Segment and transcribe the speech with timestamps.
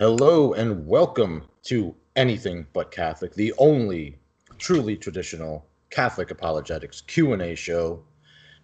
[0.00, 4.16] Hello and welcome to Anything But Catholic, the only
[4.56, 8.02] truly traditional Catholic apologetics Q&A show.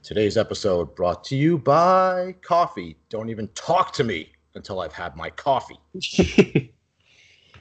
[0.02, 2.96] Today's episode brought to you by coffee.
[3.10, 5.76] Don't even talk to me until I've had my coffee.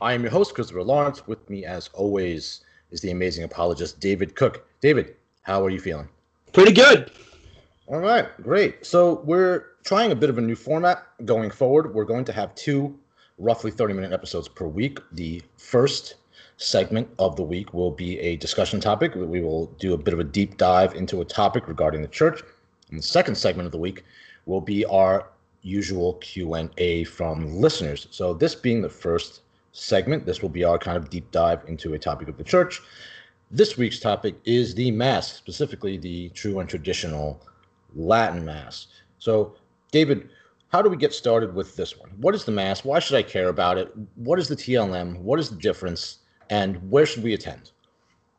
[0.01, 1.27] I am your host, Christopher Lawrence.
[1.27, 2.61] With me, as always,
[2.91, 4.65] is the amazing apologist, David Cook.
[4.79, 6.07] David, how are you feeling?
[6.53, 7.11] Pretty good.
[7.87, 8.85] All right, great.
[8.85, 11.93] So we're trying a bit of a new format going forward.
[11.93, 12.97] We're going to have two
[13.37, 14.99] roughly 30 minute episodes per week.
[15.11, 16.15] The first
[16.57, 19.15] segment of the week will be a discussion topic.
[19.15, 22.41] We will do a bit of a deep dive into a topic regarding the church.
[22.89, 24.03] And the second segment of the week
[24.45, 25.27] will be our
[25.61, 28.07] usual Q&A from listeners.
[28.11, 31.93] So this being the first segment, this will be our kind of deep dive into
[31.93, 32.81] a topic of the church.
[33.51, 37.41] This week's topic is the Mass, specifically the true and traditional
[37.95, 38.87] Latin Mass.
[39.19, 39.55] So,
[39.91, 40.29] David,
[40.69, 42.11] how do we get started with this one?
[42.17, 42.83] What is the Mass?
[42.83, 43.91] Why should I care about it?
[44.15, 45.19] What is the TLM?
[45.19, 46.19] What is the difference?
[46.49, 47.71] And where should we attend?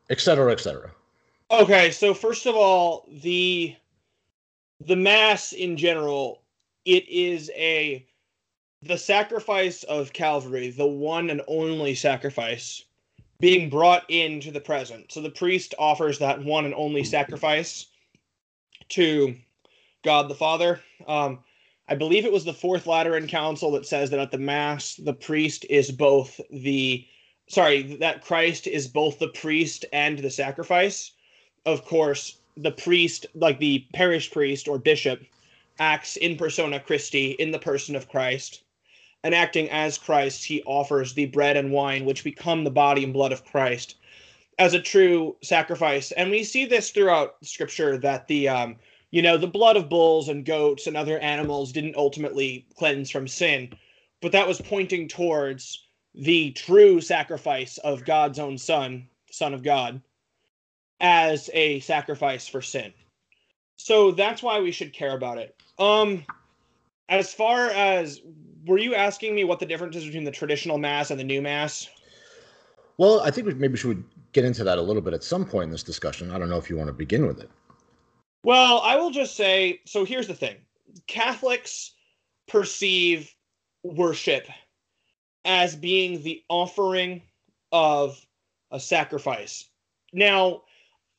[0.09, 0.91] Et cetera, et cetera.
[1.51, 3.75] Okay, so first of all, the
[4.81, 6.43] the Mass in general,
[6.85, 8.05] it is a
[8.83, 12.83] the sacrifice of Calvary, the one and only sacrifice
[13.39, 15.11] being brought into the present.
[15.11, 17.87] So the priest offers that one and only sacrifice
[18.89, 19.35] to
[20.03, 20.81] God the Father.
[21.07, 21.39] Um,
[21.89, 25.13] I believe it was the Fourth Lateran Council that says that at the Mass, the
[25.13, 27.07] priest is both the
[27.47, 31.11] sorry, that Christ is both the priest and the sacrifice.
[31.65, 35.21] Of course, the priest, like the parish priest or bishop,
[35.79, 38.61] acts in persona Christi, in the person of Christ.
[39.23, 43.13] And acting as Christ, he offers the bread and wine, which become the body and
[43.13, 43.95] blood of Christ,
[44.59, 46.11] as a true sacrifice.
[46.11, 48.75] And we see this throughout Scripture that the um,
[49.11, 53.27] you know, the blood of bulls and goats and other animals didn't ultimately cleanse from
[53.27, 53.71] sin,
[54.21, 60.01] but that was pointing towards the true sacrifice of God's own Son, Son of God,
[60.99, 62.91] as a sacrifice for sin.
[63.77, 65.55] So that's why we should care about it.
[65.77, 66.25] Um,
[67.07, 68.21] as far as
[68.65, 71.41] were you asking me what the difference is between the traditional mass and the new
[71.41, 71.87] mass?
[72.97, 74.03] Well, I think maybe we should
[74.33, 76.31] get into that a little bit at some point in this discussion.
[76.31, 77.49] I don't know if you want to begin with it.
[78.47, 80.55] Well, I will just say so here's the thing
[81.05, 81.91] Catholics
[82.47, 83.35] perceive
[83.83, 84.47] worship
[85.43, 87.23] as being the offering
[87.73, 88.25] of
[88.71, 89.65] a sacrifice.
[90.13, 90.61] Now,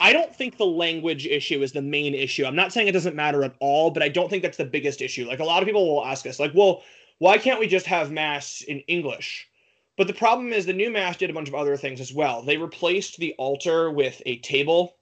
[0.01, 2.47] I don't think the language issue is the main issue.
[2.47, 5.03] I'm not saying it doesn't matter at all, but I don't think that's the biggest
[5.03, 5.29] issue.
[5.29, 6.83] Like a lot of people will ask us, like, well,
[7.19, 9.47] why can't we just have mass in English?
[9.99, 12.41] But the problem is the new mass did a bunch of other things as well.
[12.41, 14.97] They replaced the altar with a table,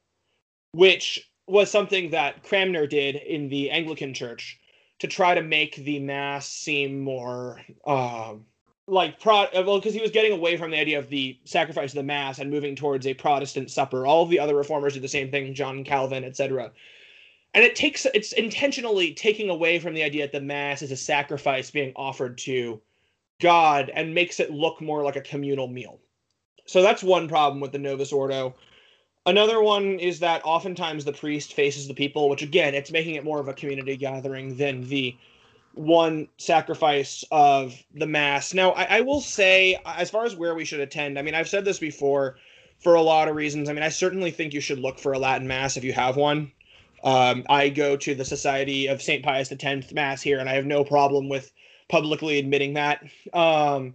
[0.72, 4.58] which was something that Cranmer did in the Anglican Church
[4.98, 8.34] to try to make the mass seem more uh,
[8.88, 11.96] like pro well because he was getting away from the idea of the sacrifice of
[11.96, 14.06] the mass and moving towards a Protestant supper.
[14.06, 16.72] All the other reformers did the same thing, John Calvin, etc.
[17.54, 20.96] And it takes it's intentionally taking away from the idea that the mass is a
[20.96, 22.80] sacrifice being offered to
[23.40, 26.00] God and makes it look more like a communal meal.
[26.66, 28.54] So that's one problem with the Novus Ordo.
[29.26, 33.24] Another one is that oftentimes the priest faces the people, which again, it's making it
[33.24, 35.16] more of a community gathering than the
[35.74, 38.54] one sacrifice of the mass.
[38.54, 41.48] Now, I, I, will say, as far as where we should attend, I mean, I've
[41.48, 42.36] said this before
[42.78, 43.68] for a lot of reasons.
[43.68, 46.16] I mean, I certainly think you should look for a Latin mass if you have
[46.16, 46.52] one.
[47.02, 49.24] Um, I go to the Society of St.
[49.24, 51.52] Pius X Mass here, and I have no problem with
[51.88, 53.02] publicly admitting that.
[53.32, 53.94] Um,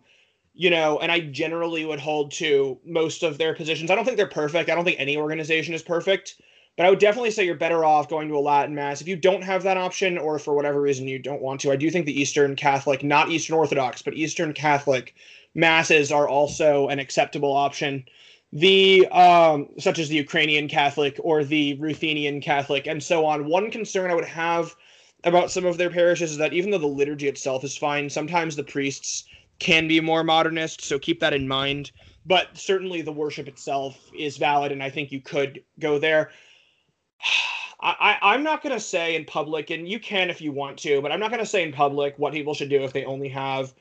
[0.53, 3.89] you know, and I generally would hold to most of their positions.
[3.89, 4.69] I don't think they're perfect.
[4.69, 6.41] I don't think any organization is perfect,
[6.75, 9.15] but I would definitely say you're better off going to a Latin mass if you
[9.15, 11.71] don't have that option or for whatever reason you don't want to.
[11.71, 15.15] I do think the Eastern Catholic, not Eastern Orthodox, but Eastern Catholic
[15.55, 18.05] masses are also an acceptable option.
[18.53, 23.45] The um, such as the Ukrainian Catholic or the Ruthenian Catholic and so on.
[23.45, 24.75] One concern I would have
[25.23, 28.55] about some of their parishes is that even though the liturgy itself is fine, sometimes
[28.55, 29.23] the priests
[29.61, 31.91] can be more modernist, so keep that in mind.
[32.25, 36.31] But certainly the worship itself is valid, and I think you could go there.
[37.83, 41.01] I, am not going to say in public, and you can if you want to,
[41.01, 43.27] but I'm not going to say in public what people should do if they only
[43.29, 43.73] have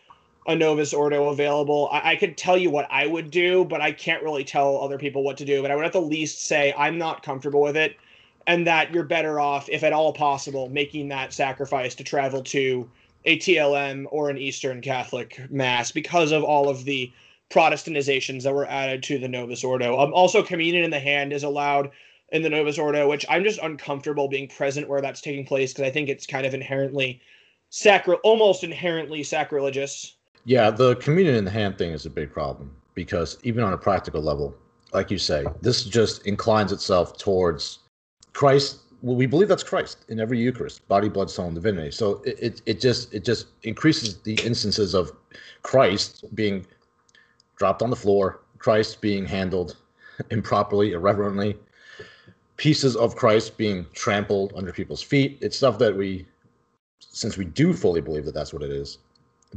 [0.47, 1.88] a Novus Ordo available.
[1.93, 4.99] I, I could tell you what I would do, but I can't really tell other
[4.99, 5.61] people what to do.
[5.61, 7.97] But I would at the least say I'm not comfortable with it,
[8.47, 12.91] and that you're better off, if at all possible, making that sacrifice to travel to
[13.25, 17.13] a TLM or an Eastern Catholic Mass because of all of the
[17.51, 19.99] Protestantizations that were added to the Novus Ordo.
[19.99, 21.91] Um, also, communion in the hand is allowed
[22.31, 25.89] in the Novus Ordo, which I'm just uncomfortable being present where that's taking place because
[25.89, 27.21] I think it's kind of inherently
[27.71, 30.15] sacri- almost inherently sacrilegious.
[30.45, 33.79] Yeah, the communion in the hand thing is a big problem because even on a
[33.79, 34.55] practical level,
[34.93, 37.81] like you say, this just inclines itself towards
[38.33, 38.79] Christ.
[39.02, 41.91] Well, we believe that's Christ in every Eucharist, body, blood, soul, and divinity.
[41.91, 45.12] So it, it, it just it just increases the instances of
[45.62, 46.67] Christ being
[47.56, 49.76] dropped on the floor, Christ being handled
[50.31, 51.56] improperly, irreverently,
[52.56, 55.38] pieces of Christ being trampled under people's feet.
[55.41, 56.26] It's stuff that we,
[56.99, 58.99] since we do fully believe that that's what it is,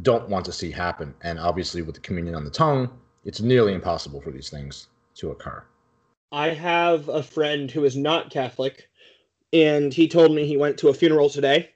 [0.01, 1.13] don't want to see happen.
[1.21, 2.89] And obviously, with the communion on the tongue,
[3.25, 5.63] it's nearly impossible for these things to occur.
[6.31, 8.89] I have a friend who is not Catholic,
[9.53, 11.69] and he told me he went to a funeral today.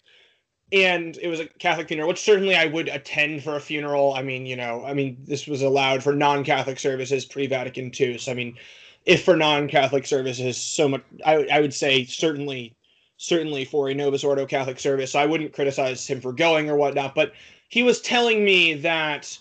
[0.74, 4.14] And it was a Catholic funeral, which certainly I would attend for a funeral.
[4.16, 7.90] I mean, you know, I mean, this was allowed for non Catholic services pre Vatican
[7.98, 8.18] II.
[8.18, 8.58] So, I mean,
[9.06, 12.76] if for non Catholic services, so much, I, I would say certainly,
[13.16, 15.14] certainly for a Novus Ordo Catholic service.
[15.14, 17.16] So I wouldn't criticize him for going or whatnot.
[17.16, 17.32] But
[17.70, 19.38] he was telling me that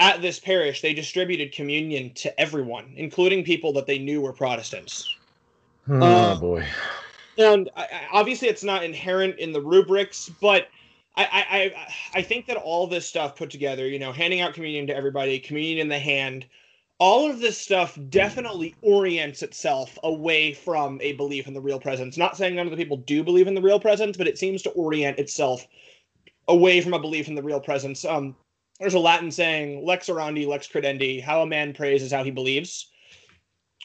[0.00, 5.08] at this parish they distributed communion to everyone, including people that they knew were Protestants.
[5.88, 6.66] Oh uh, boy!
[7.38, 7.70] And
[8.12, 10.68] obviously, it's not inherent in the rubrics, but
[11.16, 11.72] I,
[12.14, 14.96] I I think that all this stuff put together, you know, handing out communion to
[14.96, 16.46] everybody, communion in the hand,
[16.98, 22.16] all of this stuff definitely orients itself away from a belief in the real presence.
[22.16, 24.62] Not saying none of the people do believe in the real presence, but it seems
[24.62, 25.66] to orient itself
[26.48, 28.04] away from a belief in the real presence.
[28.04, 28.36] Um,
[28.80, 32.30] there's a Latin saying, lex orandi, lex credendi, how a man prays is how he
[32.30, 32.90] believes.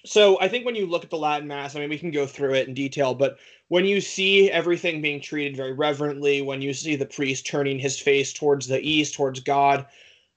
[0.06, 2.26] So I think when you look at the Latin Mass, I mean, we can go
[2.26, 3.38] through it in detail, but
[3.68, 8.00] when you see everything being treated very reverently, when you see the priest turning his
[8.00, 9.86] face towards the east, towards God,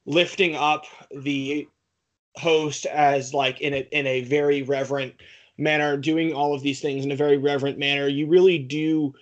[0.05, 1.69] lifting up the
[2.37, 5.15] host as like in a in a very reverent
[5.59, 9.15] manner, doing all of these things in a very reverent manner, you really do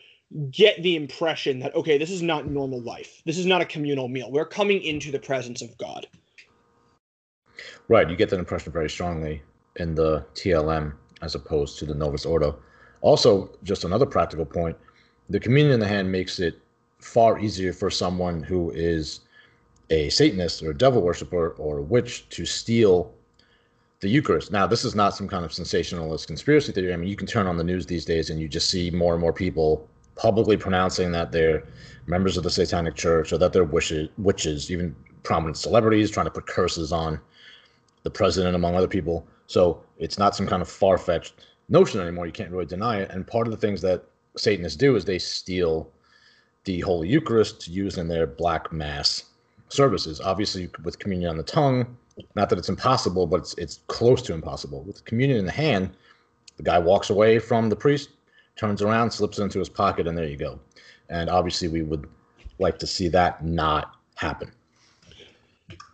[0.50, 3.22] get the impression that okay, this is not normal life.
[3.26, 4.30] This is not a communal meal.
[4.32, 6.06] We're coming into the presence of God.
[7.88, 9.42] Right, you get that impression very strongly
[9.76, 12.58] in the TLM as opposed to the Novus Ordo.
[13.02, 14.76] Also, just another practical point,
[15.28, 16.60] the communion in the hand makes it
[16.98, 19.20] far easier for someone who is
[19.90, 23.12] a Satanist or a devil worshiper or a witch to steal
[24.00, 24.50] the Eucharist.
[24.50, 26.92] Now, this is not some kind of sensationalist conspiracy theory.
[26.92, 29.12] I mean, you can turn on the news these days and you just see more
[29.12, 31.64] and more people publicly pronouncing that they're
[32.06, 36.30] members of the Satanic Church or that they're witches, witches even prominent celebrities trying to
[36.30, 37.20] put curses on
[38.02, 39.26] the president, among other people.
[39.46, 42.26] So it's not some kind of far fetched notion anymore.
[42.26, 43.10] You can't really deny it.
[43.10, 44.04] And part of the things that
[44.36, 45.90] Satanists do is they steal
[46.64, 49.24] the Holy Eucharist to use in their black mass
[49.68, 50.20] services.
[50.20, 51.96] Obviously, with communion on the tongue,
[52.34, 54.82] not that it's impossible, but it's it's close to impossible.
[54.82, 55.90] With communion in the hand,
[56.56, 58.10] the guy walks away from the priest,
[58.56, 60.60] turns around, slips it into his pocket, and there you go.
[61.08, 62.08] And obviously, we would
[62.58, 64.52] like to see that not happen.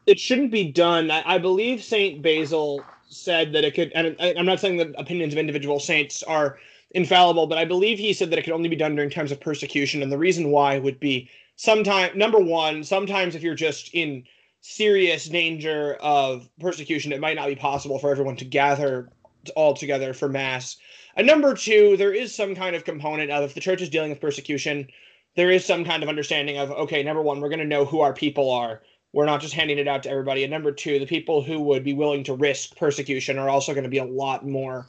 [0.06, 1.10] It shouldn't be done.
[1.10, 4.94] I, I believe Saint Basil said that it could, and I, I'm not saying that
[4.98, 6.58] opinions of individual saints are
[6.92, 9.40] infallible, but I believe he said that it could only be done during times of
[9.40, 10.02] persecution.
[10.02, 14.24] And the reason why would be sometimes, number one, sometimes if you're just in
[14.60, 19.08] serious danger of persecution, it might not be possible for everyone to gather
[19.54, 20.76] all together for mass.
[21.16, 24.10] And number two, there is some kind of component of if the church is dealing
[24.10, 24.88] with persecution,
[25.36, 28.00] there is some kind of understanding of okay, number one, we're going to know who
[28.00, 28.82] our people are.
[29.12, 30.44] We're not just handing it out to everybody.
[30.44, 33.84] And number two, the people who would be willing to risk persecution are also going
[33.84, 34.86] to be a lot more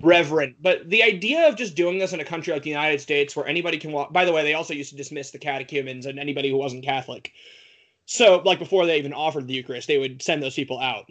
[0.00, 0.56] reverent.
[0.62, 3.46] But the idea of just doing this in a country like the United States where
[3.46, 6.50] anybody can walk, by the way, they also used to dismiss the catechumens and anybody
[6.50, 7.32] who wasn't Catholic.
[8.06, 11.10] So, like before they even offered the Eucharist, they would send those people out.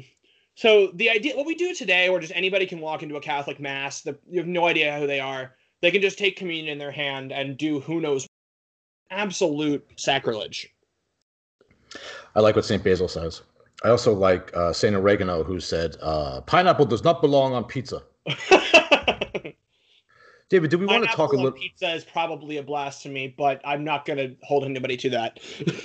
[0.57, 3.59] So the idea, what we do today, where just anybody can walk into a Catholic
[3.59, 5.53] mass, the, you have no idea who they are.
[5.81, 8.25] They can just take communion in their hand and do who knows,
[9.11, 10.73] absolute sacrilege.
[12.37, 12.83] I like what St.
[12.83, 13.41] Basil says.
[13.83, 14.95] I also like uh, St.
[14.95, 18.03] Oregano, who said, uh, pineapple does not belong on pizza.
[20.49, 21.51] David, do we want to talk a little?
[21.53, 25.39] Pizza is probably a blasphemy, but I'm not going to hold anybody to that.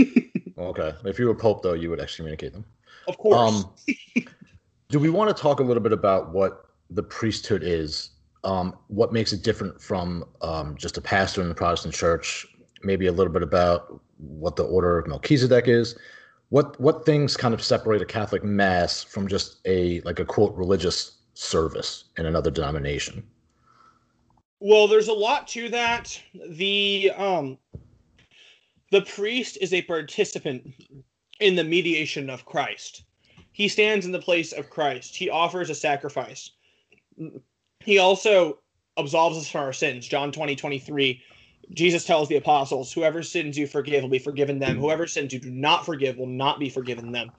[0.59, 0.93] okay.
[1.07, 2.67] If you were Pope, though, you would excommunicate them.
[3.09, 3.65] Of course.
[3.65, 3.73] Um,
[4.91, 8.11] do we want to talk a little bit about what the priesthood is?
[8.45, 12.47] Um, what makes it different from um, just a pastor in the Protestant church?
[12.83, 15.97] Maybe a little bit about what the order of Melchizedek is.
[16.53, 20.55] What what things kind of separate a Catholic mass from just a like a quote
[20.55, 23.27] religious service in another denomination?
[24.61, 26.21] Well, there's a lot to that.
[26.51, 27.57] The um
[28.91, 30.75] the priest is a participant
[31.41, 33.05] in the mediation of Christ.
[33.53, 35.17] He stands in the place of Christ.
[35.17, 36.51] He offers a sacrifice.
[37.81, 38.59] He also
[38.99, 40.07] absolves us from our sins.
[40.07, 41.23] John 20, 23
[41.73, 44.79] Jesus tells the apostles, Whoever sins you forgive will be forgiven them.
[44.79, 47.33] Whoever sins you do not forgive will not be forgiven them.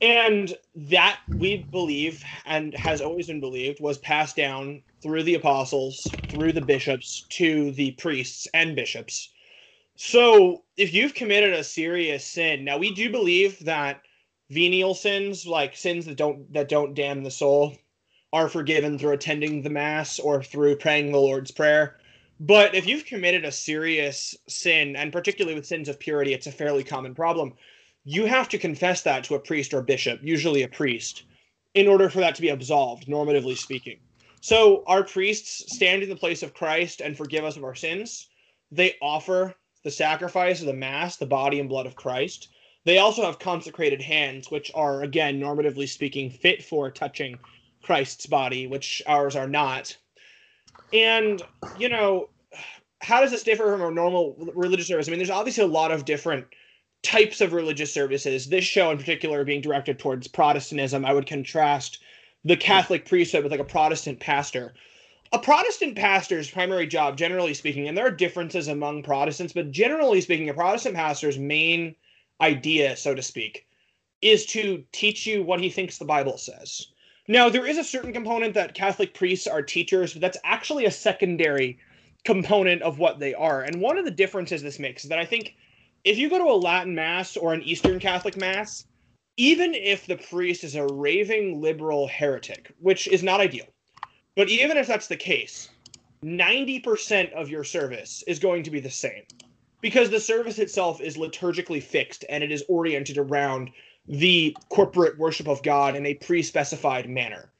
[0.00, 6.18] And that we believe and has always been believed was passed down through the apostles,
[6.30, 9.30] through the bishops, to the priests and bishops.
[9.96, 14.02] So if you've committed a serious sin, now we do believe that
[14.50, 17.76] venial sins, like sins that don't that don't damn the soul,
[18.32, 21.98] are forgiven through attending the mass or through praying the Lord's Prayer.
[22.44, 26.52] But if you've committed a serious sin, and particularly with sins of purity, it's a
[26.52, 27.54] fairly common problem,
[28.04, 31.22] you have to confess that to a priest or bishop, usually a priest,
[31.74, 34.00] in order for that to be absolved, normatively speaking.
[34.40, 38.28] So our priests stand in the place of Christ and forgive us of our sins.
[38.72, 42.48] They offer the sacrifice of the Mass, the body and blood of Christ.
[42.84, 47.38] They also have consecrated hands, which are, again, normatively speaking, fit for touching
[47.84, 49.96] Christ's body, which ours are not.
[50.92, 51.40] And,
[51.78, 52.30] you know,
[53.02, 55.08] how does this differ from a normal religious service?
[55.08, 56.46] I mean, there's obviously a lot of different
[57.02, 58.48] types of religious services.
[58.48, 61.98] This show in particular being directed towards Protestantism, I would contrast
[62.44, 64.72] the Catholic priesthood with like a Protestant pastor.
[65.32, 70.20] A Protestant pastor's primary job, generally speaking, and there are differences among Protestants, but generally
[70.20, 71.96] speaking, a Protestant pastor's main
[72.40, 73.66] idea, so to speak,
[74.20, 76.88] is to teach you what he thinks the Bible says.
[77.26, 80.90] Now, there is a certain component that Catholic priests are teachers, but that's actually a
[80.90, 81.78] secondary
[82.24, 83.62] component of what they are.
[83.62, 85.56] And one of the differences this makes is that I think
[86.04, 88.86] if you go to a Latin Mass or an Eastern Catholic Mass,
[89.36, 93.66] even if the priest is a raving liberal heretic, which is not ideal,
[94.36, 95.68] but even if that's the case,
[96.24, 99.22] 90% of your service is going to be the same
[99.80, 103.70] because the service itself is liturgically fixed and it is oriented around
[104.06, 107.50] the corporate worship of God in a pre-specified manner.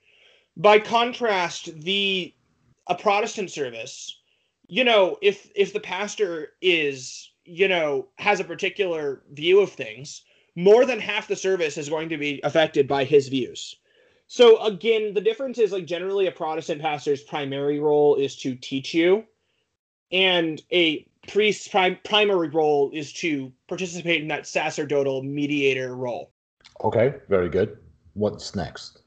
[0.56, 2.32] By contrast, the
[2.88, 4.21] a Protestant service
[4.72, 10.22] you know, if if the pastor is, you know, has a particular view of things,
[10.56, 13.76] more than half the service is going to be affected by his views.
[14.28, 18.94] So again, the difference is like generally a Protestant pastor's primary role is to teach
[18.94, 19.24] you,
[20.10, 26.32] and a priest's prim- primary role is to participate in that sacerdotal mediator role.
[26.82, 27.76] Okay, very good.
[28.14, 29.02] What's next?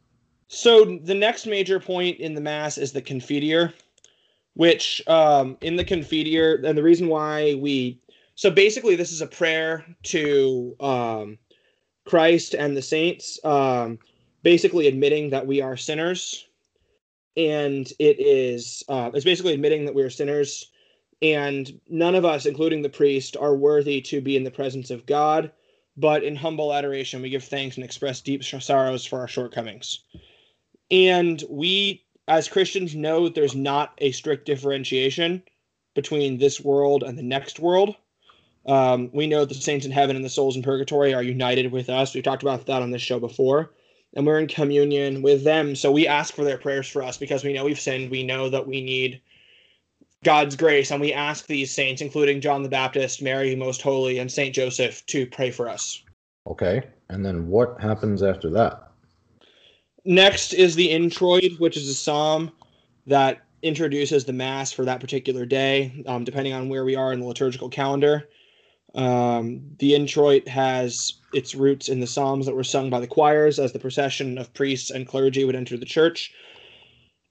[0.48, 3.74] So the next major point in the mass is the Confiteor
[4.56, 8.00] which um, in the Confiteor, and the reason why we
[8.36, 11.38] so basically this is a prayer to um,
[12.06, 14.00] Christ and the saints, um,
[14.44, 16.48] basically admitting that we are sinners,
[17.38, 20.72] and it is uh, it's basically admitting that we are sinners,
[21.22, 25.06] and none of us, including the priest, are worthy to be in the presence of
[25.06, 25.52] God.
[25.98, 30.02] But in humble adoration, we give thanks and express deep sorrows for our shortcomings.
[30.92, 35.44] And we as Christians know there's not a strict differentiation
[35.94, 37.96] between this world and the next world.
[38.65, 41.89] Um, we know the saints in heaven and the souls in purgatory are united with
[41.89, 42.13] us.
[42.13, 43.72] We've talked about that on this show before.
[44.15, 45.75] And we're in communion with them.
[45.75, 48.10] So we ask for their prayers for us because we know we've sinned.
[48.10, 49.22] We know that we need
[50.24, 50.89] God's grace.
[50.89, 55.05] And we ask these saints, including John the Baptist, Mary Most Holy, and Saint Joseph,
[55.08, 56.01] to pray for us.
[56.48, 56.84] Okay.
[57.10, 58.85] And then what happens after that?
[60.06, 62.52] Next is the introit, which is a psalm
[63.08, 67.20] that introduces the mass for that particular day, um, depending on where we are in
[67.20, 68.30] the liturgical calendar.
[68.94, 73.60] Um, the introit has its roots in the psalms that were sung by the choirs
[73.60, 76.32] as the procession of priests and clergy would enter the church.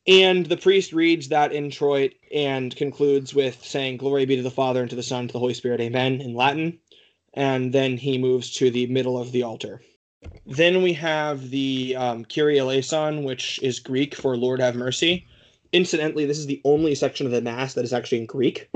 [0.06, 4.80] And the priest reads that introit and concludes with saying, Glory be to the Father,
[4.80, 6.78] and to the Son, and to the Holy Spirit, amen, in Latin.
[7.32, 9.80] And then he moves to the middle of the altar.
[10.46, 15.26] Then we have the um, Kyrie eleison, which is Greek for Lord have mercy.
[15.72, 18.70] Incidentally, this is the only section of the Mass that is actually in Greek.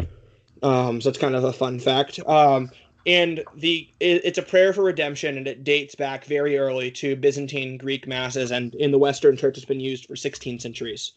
[0.62, 2.18] Um, so it's kind of a fun fact.
[2.26, 2.70] Um,
[3.06, 7.16] and the it, it's a prayer for redemption, and it dates back very early to
[7.16, 11.12] Byzantine Greek masses, and in the Western Church, it's been used for 16 centuries,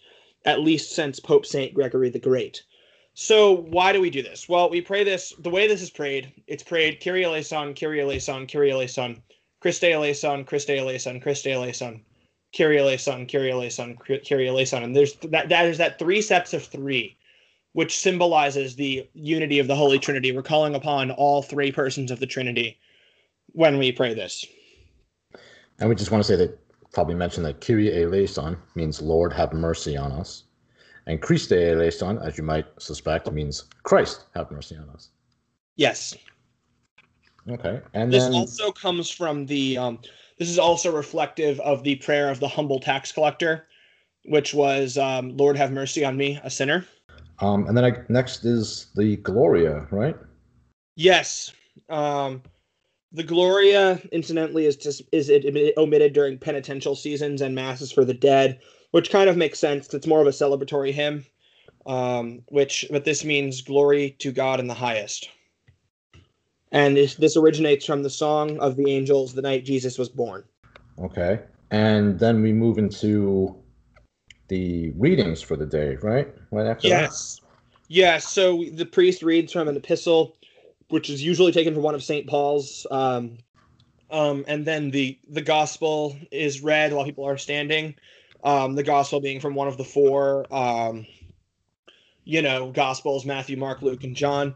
[0.46, 2.64] at least since Pope Saint Gregory the Great.
[3.14, 4.48] So why do we do this?
[4.48, 6.32] Well, we pray this the way this is prayed.
[6.48, 9.22] It's prayed Kyrie eleison, Kyrie eleison, Kyrie eleison
[9.62, 12.01] Christe eleison, Christe eleison, Christe eleison,
[12.56, 14.84] Kyrie eleison, Kyrie eleison, Kyrie eleison.
[14.84, 17.15] And there's that, that is that three sets of three,
[17.74, 20.32] which symbolizes the unity of the Holy Trinity.
[20.32, 22.77] We're calling upon all three persons of the Trinity
[23.53, 24.46] when we pray this.
[25.80, 26.60] And we just want to say that
[26.91, 30.44] probably mention that Kyrie eleison means Lord have mercy on us.
[31.08, 35.10] And Christe eleison, as you might suspect, means Christ have mercy on us.
[35.75, 36.15] Yes.
[37.50, 39.78] Okay, and this then also comes from the.
[39.78, 40.00] Um,
[40.38, 43.68] this is also reflective of the prayer of the humble tax collector,
[44.26, 46.86] which was, um, "Lord have mercy on me, a sinner."
[47.40, 50.16] Um, and then I, next is the Gloria, right?
[50.96, 51.52] Yes.
[51.90, 52.44] Um,
[53.12, 55.46] the Gloria, incidentally, is just is it
[55.78, 58.60] omitted during penitential seasons and masses for the dead,
[58.92, 59.88] which kind of makes sense.
[59.88, 61.26] Cause it's more of a celebratory hymn.
[61.88, 65.30] Um, which, but this means glory to God in the highest.
[66.72, 70.44] And this, this originates from the song of the angels the night Jesus was born.
[71.00, 71.40] Okay,
[71.72, 73.56] and then we move into
[74.48, 76.28] the readings for the day, right?
[76.51, 77.40] Right after yes.
[77.40, 77.48] That?
[77.88, 78.28] Yes.
[78.30, 80.36] So the priest reads from an epistle,
[80.90, 82.28] which is usually taken from one of St.
[82.28, 82.86] Paul's.
[82.92, 83.38] Um,
[84.12, 87.96] um, and then the the gospel is read while people are standing.
[88.44, 91.06] Um, the gospel being from one of the four, um,
[92.25, 94.56] you know, gospels: Matthew, Mark, Luke, and John.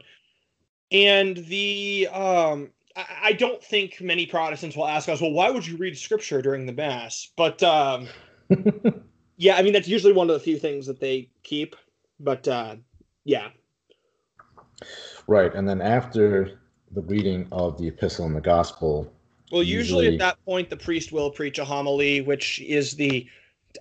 [0.92, 5.66] And the um, I, I don't think many Protestants will ask us, well, why would
[5.66, 7.30] you read scripture during the mass?
[7.36, 8.08] But um,
[9.38, 11.76] yeah, I mean that's usually one of the few things that they keep.
[12.20, 12.76] But uh,
[13.24, 13.50] yeah.
[15.28, 16.60] Right, and then after
[16.92, 19.12] the reading of the epistle and the gospel.
[19.52, 23.28] Well, usually, usually at that point, the priest will preach a homily, which is the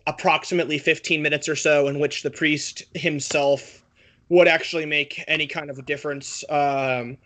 [0.06, 3.83] approximately 15 minutes or so in which the priest himself
[4.28, 6.44] would actually make any kind of a difference.
[6.48, 7.18] Um,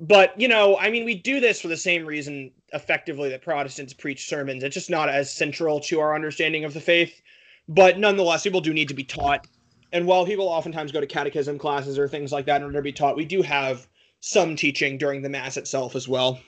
[0.00, 3.92] but you know, I mean, we do this for the same reason, effectively, that Protestants
[3.92, 4.62] preach sermons.
[4.62, 7.20] It's just not as central to our understanding of the faith.
[7.68, 9.46] But nonetheless, people do need to be taught.
[9.92, 12.82] And while people oftentimes go to catechism classes or things like that in order to
[12.82, 13.86] be taught, we do have
[14.20, 16.40] some teaching during the mass itself as well.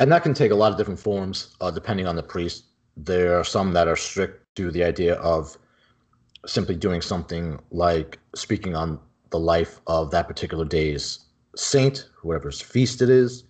[0.00, 2.64] And that can take a lot of different forms, uh, depending on the priest.
[2.96, 5.56] There are some that are strict to the idea of
[6.46, 8.98] simply doing something like speaking on
[9.30, 11.20] the life of that particular day's
[11.56, 13.44] saint, whoever's feast it is.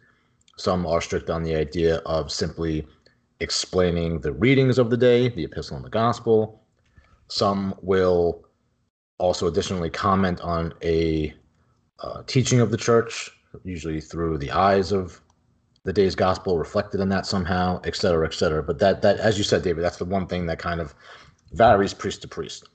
[0.59, 2.87] Some are strict on the idea of simply
[3.41, 6.63] explaining the readings of the day, the epistle and the gospel.
[7.29, 8.45] Some will
[9.19, 11.33] also additionally comment on a
[12.01, 13.31] uh, teaching of the church,
[13.65, 15.21] usually through the eyes of
[15.85, 18.63] the day's gospel, reflected in that somehow, et cetera, et cetera.
[18.63, 20.95] But that, that, as you said, David, that's the one thing that kind of
[21.53, 22.69] varies priest to priest.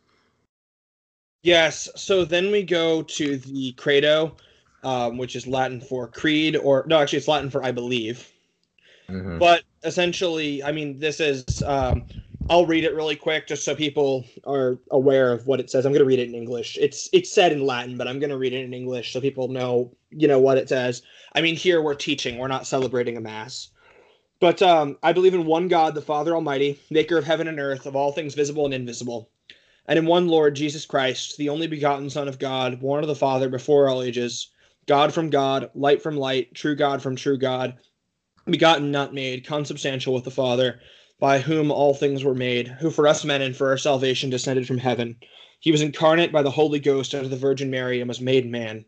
[1.47, 1.87] Yes.
[1.95, 4.35] So then we go to the credo,
[4.83, 8.29] um, which is Latin for creed, or no, actually, it's Latin for I believe.
[9.07, 9.39] Mm-hmm.
[9.39, 11.63] But essentially, I mean, this is.
[11.63, 12.05] Um,
[12.49, 15.85] I'll read it really quick just so people are aware of what it says.
[15.85, 16.77] I'm going to read it in English.
[16.81, 19.47] It's it's said in Latin, but I'm going to read it in English so people
[19.47, 21.01] know, you know, what it says.
[21.33, 23.69] I mean, here we're teaching, we're not celebrating a mass.
[24.41, 27.85] But um, I believe in one God, the Father Almighty, maker of heaven and earth,
[27.85, 29.29] of all things visible and invisible,
[29.87, 33.15] and in one Lord Jesus Christ, the only begotten Son of God, born of the
[33.15, 34.49] Father before all ages,
[34.85, 37.77] God from God, light from light, true God from true God
[38.49, 40.79] begotten, not made, consubstantial with the Father,
[41.19, 44.67] by whom all things were made, who for us men and for our salvation descended
[44.67, 45.17] from heaven.
[45.59, 48.49] He was incarnate by the Holy Ghost out of the Virgin Mary and was made
[48.49, 48.85] man.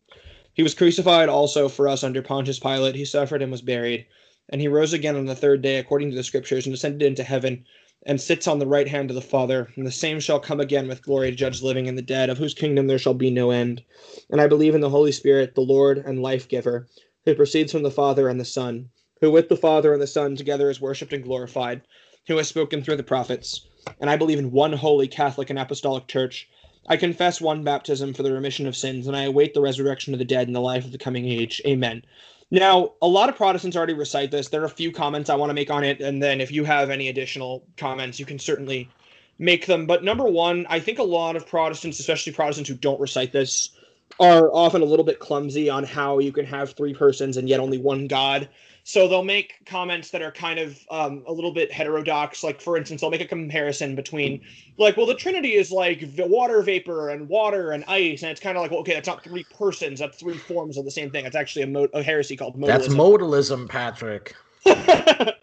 [0.54, 2.96] He was crucified also for us under Pontius Pilate.
[2.96, 4.06] He suffered and was buried.
[4.50, 7.24] And he rose again on the third day, according to the Scriptures, and ascended into
[7.24, 7.66] heaven,
[8.06, 9.70] and sits on the right hand of the Father.
[9.76, 12.38] And the same shall come again with glory to judge living and the dead, of
[12.38, 13.84] whose kingdom there shall be no end.
[14.30, 16.88] And I believe in the Holy Spirit, the Lord and life giver,
[17.26, 18.90] who proceeds from the Father and the Son
[19.22, 21.82] who with the Father and the Son together is worshipped and glorified,
[22.28, 23.68] who has spoken through the prophets.
[24.00, 26.48] And I believe in one holy Catholic and Apostolic Church.
[26.88, 30.20] I confess one baptism for the remission of sins, and I await the resurrection of
[30.20, 31.62] the dead and the life of the coming age.
[31.66, 32.04] Amen.
[32.52, 34.48] Now, a lot of Protestants already recite this.
[34.48, 36.64] There are a few comments I want to make on it, and then if you
[36.64, 38.90] have any additional comments, you can certainly
[39.38, 39.86] make them.
[39.86, 43.70] But number one, I think a lot of Protestants, especially Protestants who don't recite this,
[44.20, 47.60] are often a little bit clumsy on how you can have three persons and yet
[47.60, 48.50] only one God.
[48.84, 52.44] So they'll make comments that are kind of um, a little bit heterodox.
[52.44, 54.42] Like, for instance, they'll make a comparison between,
[54.78, 58.58] like, well, the Trinity is like water vapor and water and ice, and it's kind
[58.58, 61.26] of like, well, okay, that's not three persons, that's three forms of the same thing.
[61.26, 62.68] It's actually a, mo- a heresy called modalism.
[62.68, 64.36] That's modalism, Patrick.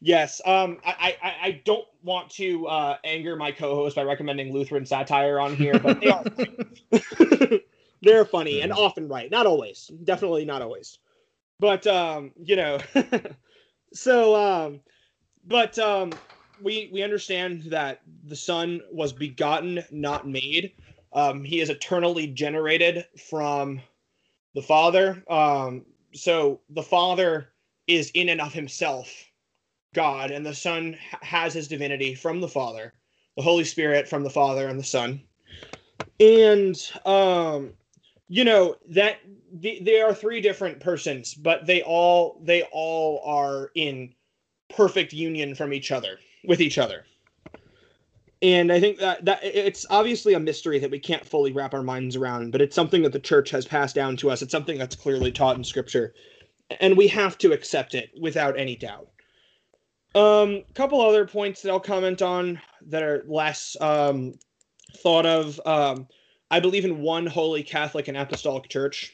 [0.00, 0.40] yes.
[0.46, 5.40] Um, I, I, I don't want to uh, anger my co-host by recommending Lutheran satire
[5.40, 6.24] on here, but they are.
[8.02, 9.30] They're funny and often right.
[9.30, 9.90] Not always.
[10.04, 10.98] Definitely not always
[11.64, 12.78] but um, you know,
[13.94, 14.80] so um,
[15.46, 16.12] but um,
[16.62, 20.74] we we understand that the Son was begotten, not made.
[21.14, 23.80] Um, he is eternally generated from
[24.54, 25.24] the Father.
[25.26, 27.48] Um, so the Father
[27.86, 29.08] is in and of himself
[29.94, 32.92] God, and the Son has his divinity from the Father,
[33.38, 35.22] the Holy Spirit from the Father and the Son.
[36.20, 37.72] And um,
[38.28, 39.18] you know that
[39.52, 44.14] the, they are three different persons, but they all they all are in
[44.68, 47.04] perfect union from each other with each other.
[48.42, 51.82] And I think that, that it's obviously a mystery that we can't fully wrap our
[51.82, 54.42] minds around, but it's something that the church has passed down to us.
[54.42, 56.12] It's something that's clearly taught in scripture.
[56.80, 59.08] And we have to accept it without any doubt.
[60.14, 64.34] Um, couple other points that I'll comment on that are less um,
[64.98, 65.60] thought of.
[65.64, 66.06] Um,
[66.54, 69.12] I believe in one holy Catholic and Apostolic Church.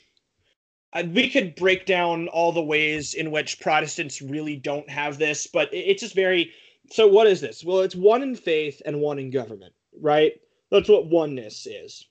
[0.92, 5.46] I, we could break down all the ways in which Protestants really don't have this,
[5.46, 6.52] but it, it's just very.
[6.90, 7.64] So, what is this?
[7.64, 9.72] Well, it's one in faith and one in government,
[10.02, 10.32] right?
[10.70, 12.06] That's what oneness is.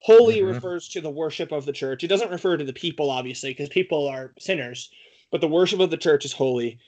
[0.00, 0.52] Holy mm-hmm.
[0.52, 2.04] refers to the worship of the church.
[2.04, 4.90] It doesn't refer to the people, obviously, because people are sinners,
[5.30, 6.78] but the worship of the church is holy.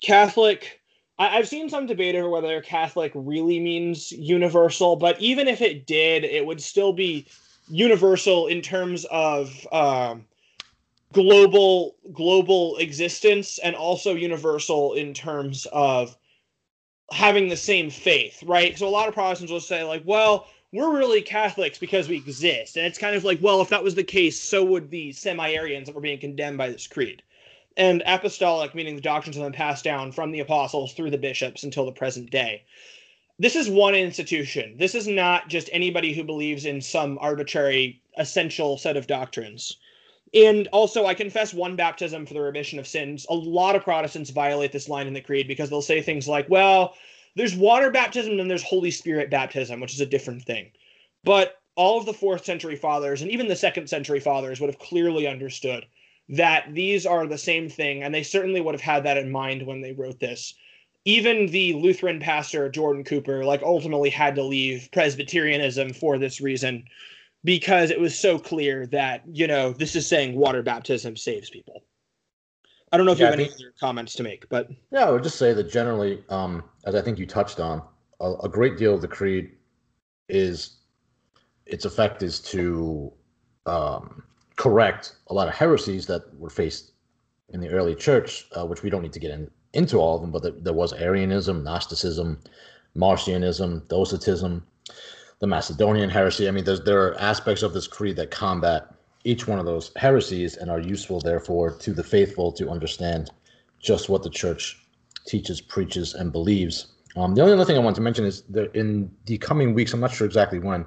[0.00, 0.80] Catholic
[1.18, 5.86] I, have seen some debate over whether Catholic really means universal, but even if it
[5.86, 7.26] did, it would still be
[7.68, 10.24] universal in terms of um,
[11.12, 16.16] global global existence, and also universal in terms of
[17.12, 18.76] having the same faith, right?
[18.78, 22.76] So a lot of Protestants will say like, well, we're really Catholics because we exist.
[22.76, 25.52] And it's kind of like, well, if that was the case, so would the semi
[25.52, 27.22] Arians that were being condemned by this creed
[27.76, 31.62] and apostolic, meaning the doctrines have been passed down from the apostles through the bishops
[31.62, 32.64] until the present day.
[33.38, 34.76] This is one institution.
[34.76, 39.78] This is not just anybody who believes in some arbitrary essential set of doctrines.
[40.34, 43.26] And also, I confess one baptism for the remission of sins.
[43.28, 46.48] A lot of Protestants violate this line in the Creed because they'll say things like,
[46.48, 46.94] well,
[47.34, 50.70] there's water baptism and there's Holy Spirit baptism, which is a different thing.
[51.24, 54.78] But all of the fourth century fathers and even the second century fathers would have
[54.78, 55.86] clearly understood
[56.28, 59.66] that these are the same thing, and they certainly would have had that in mind
[59.66, 60.54] when they wrote this.
[61.04, 66.84] Even the Lutheran pastor Jordan Cooper, like, ultimately had to leave Presbyterianism for this reason,
[67.44, 71.82] because it was so clear that you know this is saying water baptism saves people.
[72.92, 75.10] I don't know if yeah, you have any other comments to make, but yeah, I
[75.10, 77.82] would just say that generally, um, as I think you touched on,
[78.20, 79.52] a, a great deal of the creed
[80.28, 80.78] is
[81.66, 83.12] its effect is to
[83.66, 84.22] um,
[84.56, 86.92] correct a lot of heresies that were faced
[87.50, 90.20] in the early church, uh, which we don't need to get in, into all of
[90.22, 92.38] them, but the, there was Arianism, Gnosticism,
[92.96, 94.62] Marcionism, Docetism,
[95.40, 96.48] the Macedonian heresy.
[96.48, 100.56] I mean, there are aspects of this creed that combat each one of those heresies
[100.56, 103.30] and are useful, therefore, to the faithful to understand
[103.80, 104.84] just what the church
[105.26, 106.92] teaches, preaches, and believes.
[107.16, 109.92] Um, the only other thing I want to mention is that in the coming weeks,
[109.92, 110.84] I'm not sure exactly when,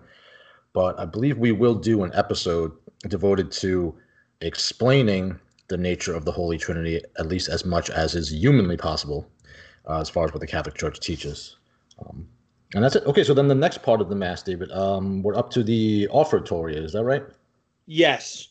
[0.74, 2.72] but I believe we will do an episode
[3.08, 3.96] devoted to
[4.42, 9.28] explaining the nature of the Holy Trinity, at least as much as is humanly possible,
[9.88, 11.58] uh, as far as what the Catholic Church teaches.
[12.00, 12.28] Um,
[12.74, 13.06] and that's it.
[13.06, 16.08] Okay, so then the next part of the Mass, David, um, we're up to the
[16.12, 16.76] offertory.
[16.76, 17.24] Is that right?
[17.86, 18.50] Yes.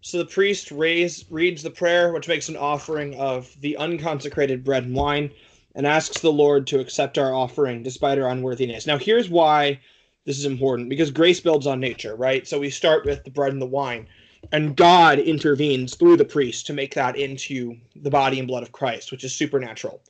[0.00, 4.84] So the priest raise, reads the prayer, which makes an offering of the unconsecrated bread
[4.84, 5.30] and wine,
[5.74, 8.86] and asks the Lord to accept our offering despite our unworthiness.
[8.86, 9.80] Now, here's why
[10.24, 12.46] this is important because grace builds on nature, right?
[12.46, 14.06] So we start with the bread and the wine,
[14.52, 18.72] and God intervenes through the priest to make that into the body and blood of
[18.72, 20.00] Christ, which is supernatural.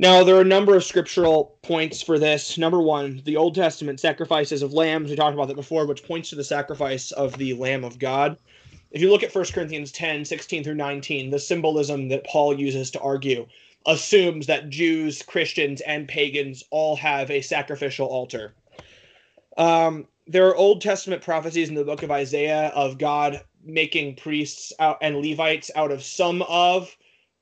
[0.00, 2.56] Now, there are a number of scriptural points for this.
[2.56, 5.10] Number one, the Old Testament sacrifices of lambs.
[5.10, 8.38] We talked about that before, which points to the sacrifice of the Lamb of God.
[8.92, 12.92] If you look at 1 Corinthians 10, 16 through 19, the symbolism that Paul uses
[12.92, 13.48] to argue
[13.86, 18.54] assumes that Jews, Christians, and pagans all have a sacrificial altar.
[19.58, 24.72] Um, there are Old Testament prophecies in the book of Isaiah of God making priests
[24.78, 26.96] out and Levites out of some of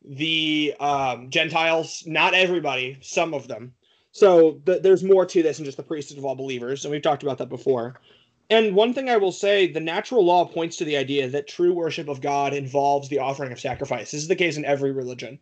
[0.05, 3.75] the um, Gentiles, not everybody, some of them.
[4.13, 7.03] So th- there's more to this than just the priesthood of all believers, and we've
[7.03, 8.01] talked about that before.
[8.49, 11.73] And one thing I will say, the natural law points to the idea that true
[11.73, 14.13] worship of God involves the offering of sacrifice.
[14.13, 15.41] This is the case in every religion,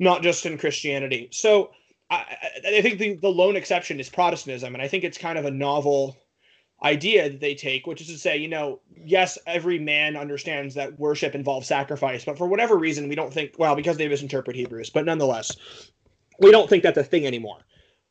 [0.00, 1.28] not just in Christianity.
[1.30, 1.70] So
[2.10, 5.44] I, I think the, the lone exception is Protestantism, and I think it's kind of
[5.44, 6.16] a novel
[6.82, 10.98] idea that they take, which is to say, you know, yes, every man understands that
[10.98, 14.90] worship involves sacrifice, but for whatever reason, we don't think, well, because they misinterpret Hebrews,
[14.90, 15.56] but nonetheless,
[16.40, 17.58] we don't think that's a thing anymore.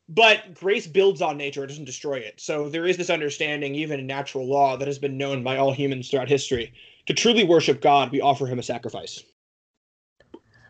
[0.08, 2.40] But grace builds on nature, it doesn't destroy it.
[2.40, 5.72] So there is this understanding, even in natural law, that has been known by all
[5.72, 6.72] humans throughout history.
[7.06, 9.22] To truly worship God, we offer him a sacrifice.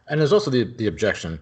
[0.08, 1.40] And there's also the, the objection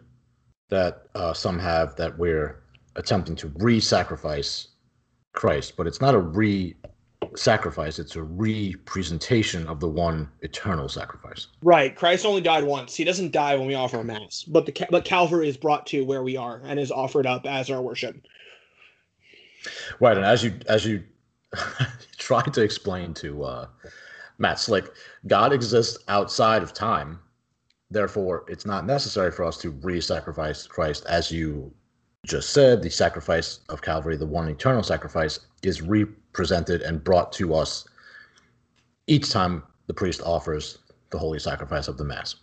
[0.68, 2.62] that uh, some have that we're
[2.96, 4.68] attempting to re-sacrifice
[5.32, 11.46] Christ, but it's not a re-sacrifice; it's a re-presentation of the one eternal sacrifice.
[11.62, 11.94] Right.
[11.94, 12.94] Christ only died once.
[12.94, 16.04] He doesn't die when we offer a mass, but the but Calvary is brought to
[16.04, 18.16] where we are and is offered up as our worship.
[20.00, 21.04] Right, and as you as you
[22.18, 23.66] try to explain to uh,
[24.38, 24.92] Matt Slick,
[25.26, 27.20] God exists outside of time
[27.90, 31.72] Therefore, it's not necessary for us to re-sacrifice Christ as you
[32.26, 37.54] just said, the sacrifice of Calvary, the one eternal sacrifice, is represented and brought to
[37.54, 37.86] us
[39.06, 40.78] each time the priest offers
[41.10, 42.36] the holy sacrifice of the Mass.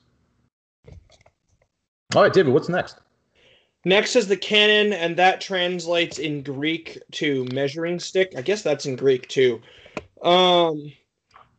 [2.15, 2.97] All right, David, what's next?
[3.83, 8.33] Next is the canon, and that translates in Greek to measuring stick.
[8.35, 9.61] I guess that's in Greek too.
[10.23, 10.91] Um,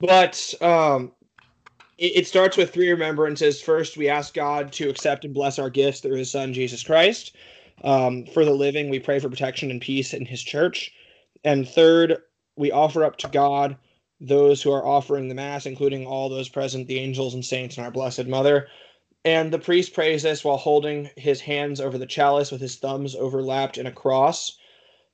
[0.01, 1.13] but um,
[1.99, 3.61] it, starts with three remembrances.
[3.61, 7.35] First, we ask God to accept and bless our gifts through His Son Jesus Christ.
[7.85, 10.93] Um, for the living, we pray for protection and peace in His church.
[11.45, 12.19] And third,
[12.57, 13.77] we offer up to God
[14.21, 17.85] those who are offering the Mass, including all those present, the angels and saints, and
[17.85, 18.69] our Blessed Mother.
[19.25, 23.15] And the priest prays this while holding his hands over the chalice with his thumbs
[23.15, 24.57] overlapped in a cross,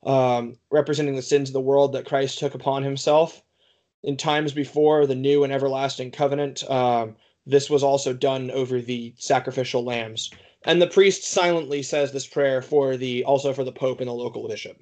[0.03, 3.42] um, representing the sins of the world that Christ took upon himself.
[4.03, 9.13] In times before the new and everlasting covenant, um, this was also done over the
[9.17, 10.29] sacrificial lambs.
[10.65, 14.13] And the priest silently says this prayer for the also for the Pope and the
[14.13, 14.77] local bishop.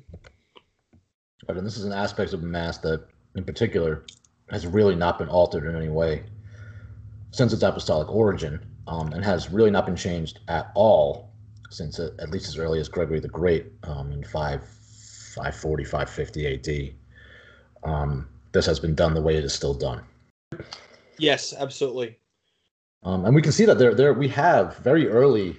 [1.47, 3.05] Right, and this is an aspect of Mass that,
[3.35, 4.05] in particular,
[4.49, 6.23] has really not been altered in any way
[7.31, 11.31] since its apostolic origin, um, and has really not been changed at all
[11.69, 16.93] since uh, at least as early as Gregory the Great um, in 5, 540, 550
[17.85, 17.89] AD.
[17.89, 20.03] Um, this has been done the way it is still done.
[21.17, 22.17] Yes, absolutely.
[23.03, 25.57] Um, and we can see that there, there we have very early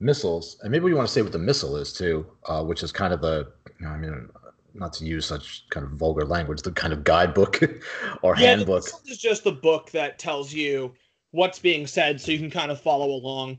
[0.00, 2.90] missals, and maybe we want to say what the missal is too, uh, which is
[2.92, 4.28] kind of the, you know, I mean,
[4.74, 7.60] not to use such kind of vulgar language, the kind of guidebook
[8.22, 8.84] or Yeah, the handbook.
[8.84, 10.92] missal is just the book that tells you
[11.30, 13.58] what's being said, so you can kind of follow along.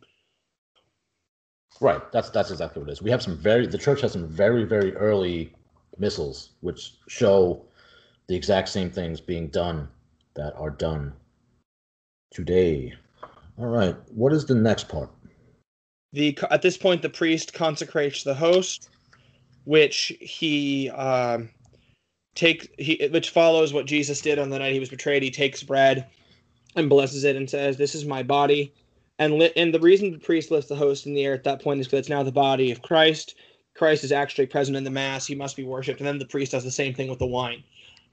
[1.81, 2.01] Right.
[2.11, 3.01] That's that's exactly what it is.
[3.01, 5.53] We have some very the church has some very very early
[5.97, 7.65] missals which show
[8.27, 9.87] the exact same things being done
[10.35, 11.13] that are done
[12.31, 12.93] today.
[13.57, 13.95] All right.
[14.09, 15.09] What is the next part?
[16.15, 18.89] the at this point the priest consecrates the host
[19.65, 21.49] which he um
[22.35, 25.61] take he which follows what jesus did on the night he was betrayed he takes
[25.61, 26.07] bread
[26.75, 28.73] and blesses it and says this is my body
[29.19, 31.61] and lit and the reason the priest lifts the host in the air at that
[31.61, 33.35] point is because it's now the body of christ
[33.75, 36.53] christ is actually present in the mass he must be worshipped and then the priest
[36.53, 37.61] does the same thing with the wine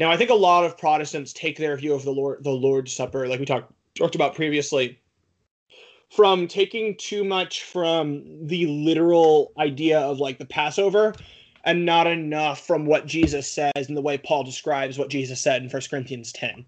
[0.03, 2.93] now i think a lot of protestants take their view of the lord the lord's
[2.93, 4.99] supper like we talked talked about previously
[6.13, 11.15] from taking too much from the literal idea of like the Passover
[11.65, 15.63] and not enough from what Jesus says and the way Paul describes what Jesus said
[15.63, 16.67] in 1 Corinthians 10.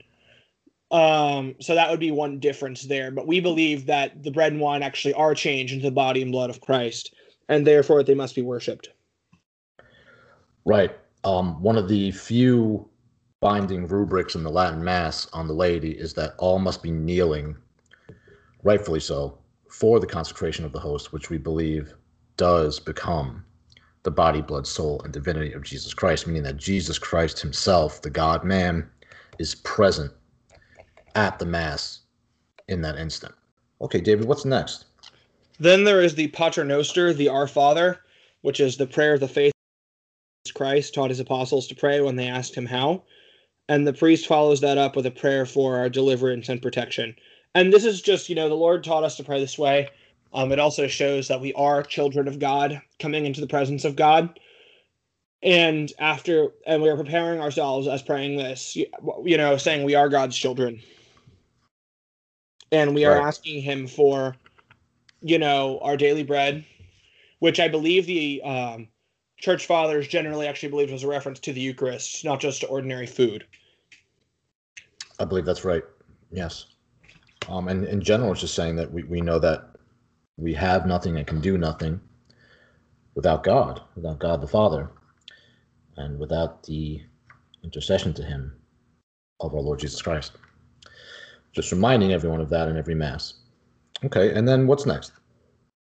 [0.90, 3.10] Um, so that would be one difference there.
[3.10, 6.32] But we believe that the bread and wine actually are changed into the body and
[6.32, 7.14] blood of Christ,
[7.48, 8.90] and therefore they must be worshipped.
[10.64, 10.96] Right.
[11.24, 12.88] Um, one of the few
[13.44, 17.54] binding rubrics in the Latin Mass on the laity is that all must be kneeling,
[18.62, 19.37] rightfully so,
[19.68, 21.92] for the consecration of the host, which we believe
[22.38, 23.44] does become
[24.02, 28.09] the body, blood, soul, and divinity of Jesus Christ, meaning that Jesus Christ himself, the
[28.09, 28.88] God man,
[29.38, 30.11] is present
[31.14, 32.00] at the Mass
[32.68, 33.35] in that instant.
[33.83, 34.87] Okay, David, what's next?
[35.61, 38.00] Then there is the Pater Noster, the Our Father,
[38.40, 39.52] which is the prayer of the faith
[40.54, 43.02] Christ taught his apostles to pray when they asked him how.
[43.68, 47.16] And the priest follows that up with a prayer for our deliverance and protection.
[47.55, 49.88] And this is just, you know, the Lord taught us to pray this way.
[50.35, 53.96] Um, it also shows that we are children of God coming into the presence of
[53.96, 54.38] God.
[55.42, 58.87] And after, and we are preparing ourselves as praying this, you,
[59.24, 60.81] you know, saying we are God's children.
[62.72, 63.29] And we are Right.
[63.29, 64.37] asking Him for,
[65.22, 66.64] you know, our daily bread,
[67.40, 68.88] which I believe the um,
[69.44, 73.07] church fathers generally actually believed was a reference to the Eucharist, not just to ordinary
[73.07, 73.44] food.
[75.20, 75.83] I believe that's right.
[76.33, 76.64] Yes.
[77.50, 79.68] Um, and in general, it's just saying that we, we know that
[80.38, 82.00] we have nothing and can do nothing
[83.14, 84.90] without God, without God the Father,
[85.98, 87.02] and without the
[87.62, 88.57] intercession to Him
[89.40, 90.33] of our Lord Jesus Christ.
[91.52, 93.35] Just reminding everyone of that in every Mass.
[94.07, 95.12] Okay, and then what's next?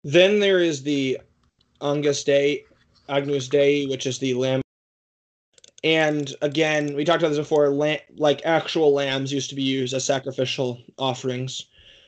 [0.05, 1.19] Then there is the
[1.83, 2.65] Angus Dei,
[3.09, 4.63] Agnus Dei, which is the lamb.
[5.85, 7.69] And again, we talked about this before.
[8.17, 11.67] Like actual lambs used to be used as sacrificial offerings,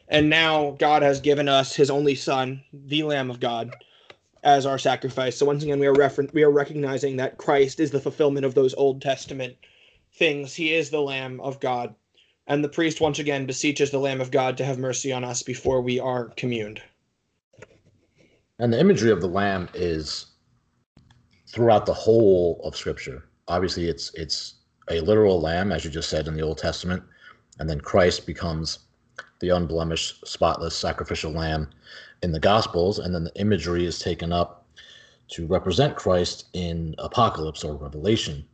[0.08, 3.74] and now God has given us His only Son, the Lamb of God,
[4.44, 5.36] as our sacrifice.
[5.36, 8.54] So once again, we are refer- we are recognizing that Christ is the fulfillment of
[8.54, 9.56] those Old Testament
[10.12, 10.54] things.
[10.54, 11.96] He is the Lamb of God,
[12.46, 15.42] and the priest once again beseeches the Lamb of God to have mercy on us
[15.42, 16.80] before we are communed.
[18.60, 20.26] And the imagery of the lamb is
[21.54, 23.22] throughout the whole of Scripture.
[23.46, 24.54] Obviously, it's it's
[24.90, 27.00] a literal lamb, as you just said in the Old Testament,
[27.60, 28.80] and then Christ becomes
[29.38, 31.70] the unblemished, spotless, sacrificial lamb
[32.24, 34.66] in the Gospels, and then the imagery is taken up
[35.28, 38.44] to represent Christ in Apocalypse or Revelation,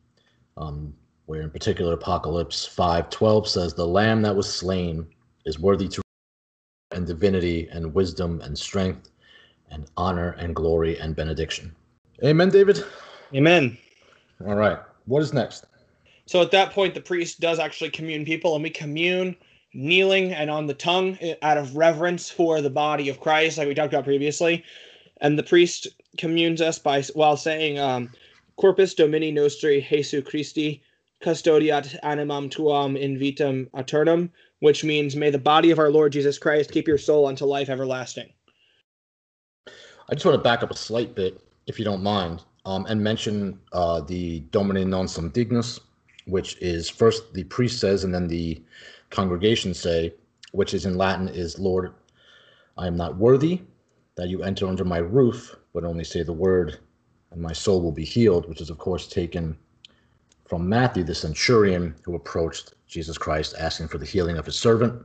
[0.58, 5.06] um, where in particular Apocalypse 5:12 says, "The Lamb that was slain
[5.46, 6.02] is worthy to
[6.90, 9.08] and divinity and wisdom and strength
[9.70, 11.74] and honor and glory and benediction."
[12.22, 12.85] Amen, David.
[13.35, 13.78] Amen.
[14.46, 14.78] All right.
[15.06, 15.66] What is next?
[16.26, 19.37] So at that point, the priest does actually commune people, and we commune
[19.72, 23.74] kneeling and on the tongue out of reverence for the body of Christ, like we
[23.74, 24.64] talked about previously.
[25.20, 28.11] And the priest communes us by while saying, um,
[28.56, 30.83] "Corpus Domini Nostri Jesu Christi,
[31.22, 34.30] custodiat animam tuam in vitam aeternam,"
[34.61, 37.68] which means, "May the body of our Lord Jesus Christ keep your soul unto life
[37.68, 38.33] everlasting."
[40.09, 43.00] I just want to back up a slight bit, if you don't mind, um, and
[43.00, 45.78] mention uh, the Domine non sum dignus,
[46.26, 48.61] which is first the priest says, and then the
[49.11, 50.12] congregation say,
[50.50, 51.94] which is in Latin, is Lord,
[52.76, 53.62] I am not worthy
[54.16, 56.78] that you enter under my roof, but only say the word,
[57.30, 59.56] and my soul will be healed, which is, of course, taken
[60.48, 65.00] from Matthew, the centurion who approached Jesus Christ asking for the healing of his servant.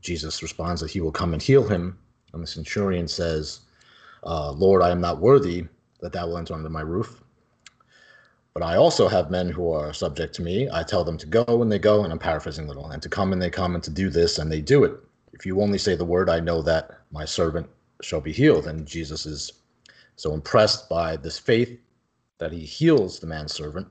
[0.00, 1.96] Jesus responds that he will come and heal him.
[2.32, 3.60] And the centurion says,
[4.24, 5.66] uh, Lord, I am not worthy
[6.00, 7.22] that thou will enter under my roof.
[8.54, 10.68] But I also have men who are subject to me.
[10.72, 13.08] I tell them to go and they go, and I'm paraphrasing a little, and to
[13.08, 14.92] come and they come, and to do this and they do it.
[15.32, 17.68] If you only say the word, I know that my servant
[18.02, 18.66] shall be healed.
[18.66, 19.52] And Jesus is
[20.16, 21.78] so impressed by this faith
[22.38, 23.86] that he heals the man's servant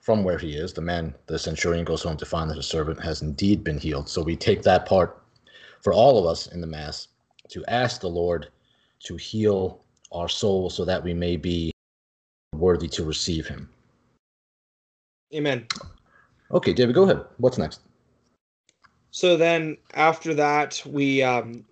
[0.00, 0.72] from where he is.
[0.72, 4.08] The man, the centurion, goes home to find that his servant has indeed been healed.
[4.08, 5.22] So we take that part
[5.82, 7.08] for all of us in the Mass
[7.50, 8.48] to ask the Lord
[9.04, 9.82] to heal
[10.12, 11.72] our soul so that we may be
[12.54, 13.68] worthy to receive him.
[15.34, 15.66] Amen.
[16.50, 17.24] Okay, David, go ahead.
[17.38, 17.80] What's next?
[19.12, 21.64] So then after that, we um,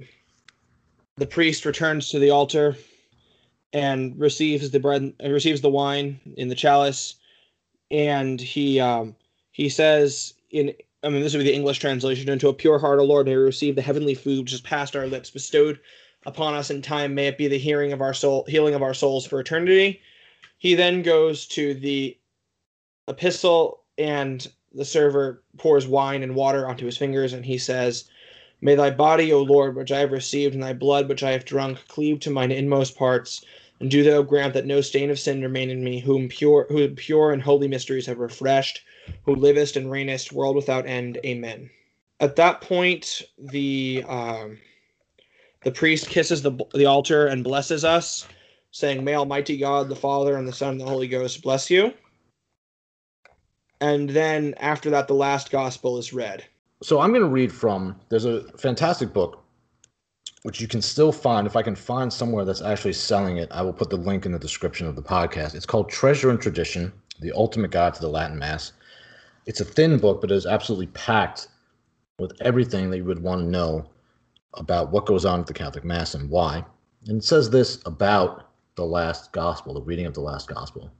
[1.16, 2.76] the priest returns to the altar
[3.72, 7.16] and receives the bread and receives the wine in the chalice
[7.90, 9.14] and he um,
[9.52, 12.98] he says in I mean this would be the English translation into a pure heart,
[12.98, 15.78] O Lord, may we receive the heavenly food which is past our lips bestowed
[16.26, 17.14] upon us in time.
[17.14, 20.00] May it be the hearing of our soul, healing of our souls for eternity.
[20.58, 22.16] He then goes to the
[23.06, 28.08] epistle, and the server pours wine and water onto his fingers, and he says,
[28.60, 31.44] May thy body, O Lord, which I have received, and thy blood, which I have
[31.44, 33.44] drunk, cleave to mine inmost parts,
[33.80, 36.88] and do thou grant that no stain of sin remain in me, whom pure, who
[36.88, 38.82] pure and holy mysteries have refreshed,
[39.22, 41.18] who livest and reignest, world without end.
[41.24, 41.70] Amen.
[42.18, 44.58] At that point, the um,
[45.64, 48.26] the priest kisses the the altar and blesses us,
[48.70, 51.92] saying, "May Almighty God, the Father, and the Son, and the Holy Ghost bless you."
[53.80, 56.44] And then after that, the last gospel is read.
[56.82, 57.98] So I'm going to read from.
[58.08, 59.42] There's a fantastic book,
[60.42, 61.46] which you can still find.
[61.46, 64.32] If I can find somewhere that's actually selling it, I will put the link in
[64.32, 65.54] the description of the podcast.
[65.54, 68.72] It's called Treasure and Tradition: The Ultimate Guide to the Latin Mass.
[69.46, 71.48] It's a thin book, but it is absolutely packed
[72.18, 73.88] with everything that you would want to know
[74.54, 76.64] about what goes on at the Catholic Mass and why.
[77.06, 80.90] And it says this about the last gospel, the reading of the last gospel.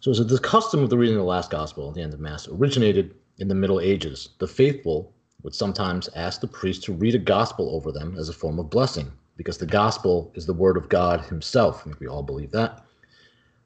[0.00, 2.20] So, so the custom of the reading of the last gospel at the end of
[2.20, 4.30] Mass originated in the Middle Ages.
[4.38, 5.12] The faithful
[5.42, 8.70] would sometimes ask the priest to read a gospel over them as a form of
[8.70, 11.80] blessing, because the gospel is the word of God himself.
[11.80, 12.84] I think we all believe that.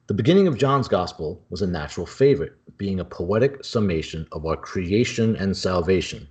[0.07, 4.55] The beginning of John's gospel was a natural favorite, being a poetic summation of our
[4.55, 6.27] creation and salvation,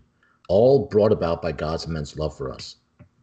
[0.48, 2.76] all brought about by God's immense love for us.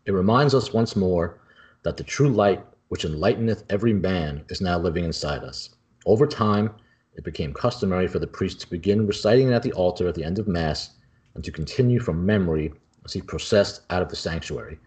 [0.05, 1.39] It reminds us once more
[1.83, 5.69] that the true light which enlighteneth every man is now living inside us.
[6.05, 6.73] Over time,
[7.15, 10.23] it became customary for the priest to begin reciting it at the altar at the
[10.23, 10.91] end of Mass
[11.35, 12.73] and to continue from memory
[13.05, 14.79] as he processed out of the sanctuary.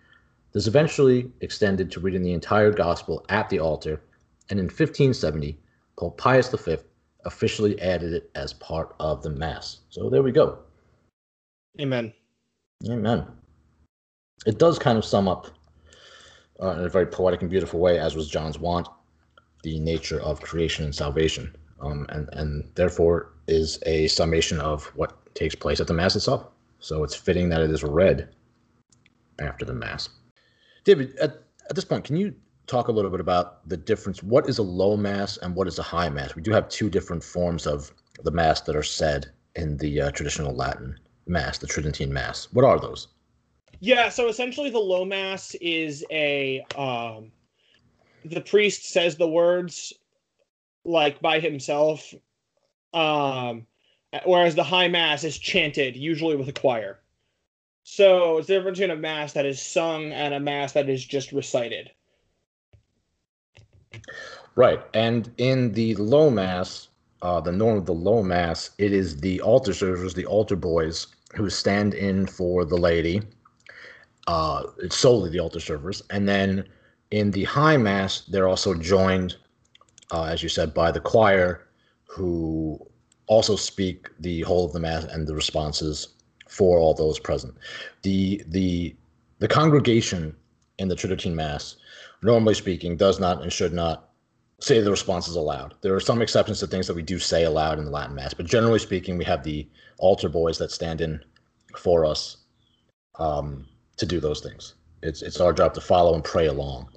[0.52, 4.00] This eventually extended to reading the entire Gospel at the altar,
[4.50, 5.58] and in 1570,
[5.96, 6.76] Pope Pius V
[7.24, 9.80] officially added it as part of the Mass.
[9.88, 10.58] So there we go.
[11.80, 12.12] Amen.
[12.88, 13.26] Amen.
[14.46, 15.48] It does kind of sum up
[16.62, 18.88] uh, in a very poetic and beautiful way, as was John's wont,
[19.62, 25.34] the nature of creation and salvation, um, and and therefore is a summation of what
[25.34, 26.46] takes place at the mass itself.
[26.78, 28.28] So it's fitting that it is read
[29.38, 30.08] after the mass.
[30.84, 32.34] David, at, at this point, can you
[32.66, 34.22] talk a little bit about the difference?
[34.22, 36.36] What is a low mass and what is a high mass?
[36.36, 37.90] We do have two different forms of
[38.22, 42.48] the mass that are said in the uh, traditional Latin mass, the Tridentine mass.
[42.52, 43.08] What are those?
[43.80, 47.32] Yeah, so essentially the low mass is a um
[48.24, 49.92] the priest says the words
[50.84, 52.14] like by himself
[52.94, 53.66] um
[54.24, 57.00] whereas the high mass is chanted usually with a choir.
[57.82, 61.04] So it's the difference between a mass that is sung and a mass that is
[61.04, 61.90] just recited.
[64.54, 64.80] Right.
[64.94, 66.88] And in the low mass,
[67.24, 71.06] uh, the norm of the low mass, it is the altar servers, the altar boys,
[71.34, 73.22] who stand in for the laity.
[74.26, 76.02] Uh, it's solely the altar servers.
[76.10, 76.68] And then
[77.10, 79.36] in the high mass, they're also joined,
[80.12, 81.66] uh, as you said, by the choir,
[82.04, 82.78] who
[83.26, 86.08] also speak the whole of the mass and the responses
[86.46, 87.54] for all those present.
[88.02, 88.94] The the
[89.38, 90.36] the congregation
[90.78, 91.76] in the Tridentine Mass,
[92.22, 94.10] normally speaking, does not and should not
[94.64, 95.74] say the responses aloud.
[95.82, 98.34] There are some exceptions to things that we do say aloud in the Latin Mass,
[98.34, 101.20] but generally speaking, we have the altar boys that stand in
[101.76, 102.38] for us
[103.18, 103.66] um,
[103.98, 104.74] to do those things.
[105.02, 106.88] It's it's our job to follow and pray along,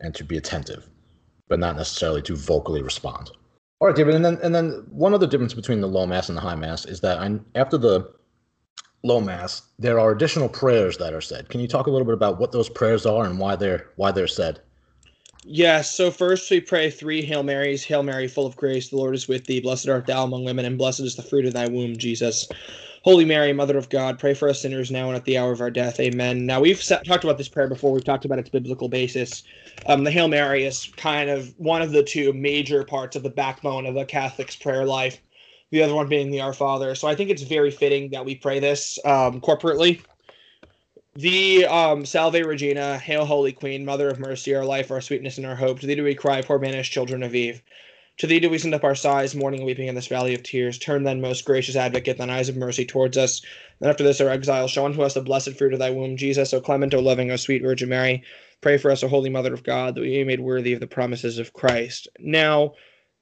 [0.00, 0.88] and to be attentive,
[1.48, 3.30] but not necessarily to vocally respond.
[3.80, 6.36] All right, David, and then and then one other difference between the low mass and
[6.36, 8.12] the high mass is that I, after the
[9.02, 11.48] low mass, there are additional prayers that are said.
[11.48, 14.12] Can you talk a little bit about what those prayers are and why they're why
[14.12, 14.60] they're said?
[15.44, 15.94] Yes.
[15.94, 17.84] So first we pray three Hail Marys.
[17.84, 19.60] Hail Mary, full of grace, the Lord is with thee.
[19.60, 22.48] Blessed art thou among women, and blessed is the fruit of thy womb, Jesus.
[23.04, 25.60] Holy Mary, Mother of God, pray for us sinners now and at the hour of
[25.60, 26.00] our death.
[26.00, 26.44] Amen.
[26.44, 27.92] Now we've set, talked about this prayer before.
[27.92, 29.44] We've talked about its biblical basis.
[29.86, 33.30] Um, the Hail Mary is kind of one of the two major parts of the
[33.30, 35.20] backbone of a Catholic's prayer life
[35.70, 36.94] the other one being the Our Father.
[36.94, 40.02] So I think it's very fitting that we pray this um, corporately.
[41.18, 45.44] The um, Salve Regina, Hail Holy Queen, Mother of Mercy, our life, our sweetness, and
[45.44, 45.80] our hope.
[45.80, 47.60] To thee do we cry, poor banished children of Eve.
[48.18, 50.44] To thee do we send up our sighs, mourning and weeping in this valley of
[50.44, 50.78] tears.
[50.78, 53.42] Turn then, most gracious advocate, thine eyes of mercy towards us.
[53.80, 56.54] And after this our exile, show unto us the blessed fruit of thy womb, Jesus,
[56.54, 58.22] O clement, O loving, O sweet Virgin Mary.
[58.60, 60.78] Pray for us, O Holy Mother of God, that we may be made worthy of
[60.78, 62.06] the promises of Christ.
[62.20, 62.74] Now,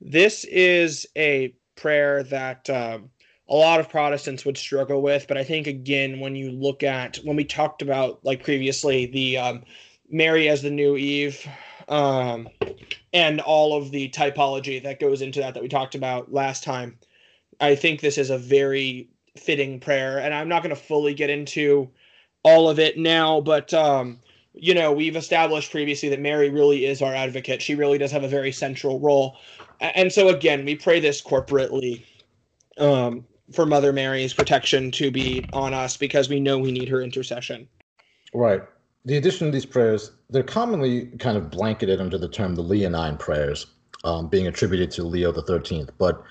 [0.03, 3.09] this is a prayer that um,
[3.49, 5.26] a lot of Protestants would struggle with.
[5.28, 9.38] But I think again, when you look at when we talked about like previously the
[9.38, 9.62] um,
[10.11, 11.47] Mary as the new Eve,
[11.88, 12.49] um,
[13.12, 16.99] and all of the typology that goes into that that we talked about last time,
[17.61, 20.18] I think this is a very fitting prayer.
[20.18, 21.88] And I'm not going to fully get into
[22.42, 24.20] all of it now, but um,
[24.55, 27.61] you know, we've established previously that Mary really is our advocate.
[27.61, 29.36] She really does have a very central role.
[29.80, 32.05] And so, again, we pray this corporately
[32.78, 37.03] um, for Mother Mary's protection to be on us because we know we need her
[37.03, 37.68] intercession.
[38.34, 38.62] Right.
[39.05, 43.16] The addition of these prayers, they're commonly kind of blanketed under the term the Leonine
[43.16, 43.66] prayers,
[44.05, 45.90] um, being attributed to Leo the 13th.
[45.97, 46.22] But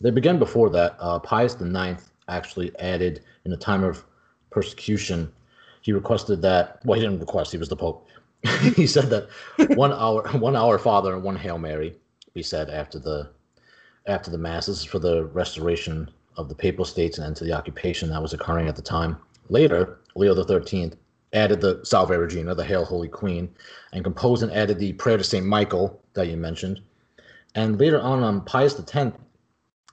[0.00, 0.96] they began before that.
[0.98, 4.04] Uh, Pius IX actually added, in a time of
[4.50, 5.30] persecution,
[5.82, 6.80] he requested that.
[6.84, 8.08] Well, he didn't request; he was the Pope.
[8.76, 9.28] he said that
[9.76, 11.94] one Our, one Our Father, and one Hail Mary
[12.34, 13.30] be said after the
[14.06, 18.22] after the masses for the restoration of the Papal States and to the occupation that
[18.22, 19.16] was occurring at the time.
[19.48, 20.92] Later, Leo XIII
[21.32, 23.54] added the Salve Regina, the Hail Holy Queen,
[23.92, 26.80] and composed and added the Prayer to Saint Michael that you mentioned.
[27.54, 29.12] And later on, um, Pius X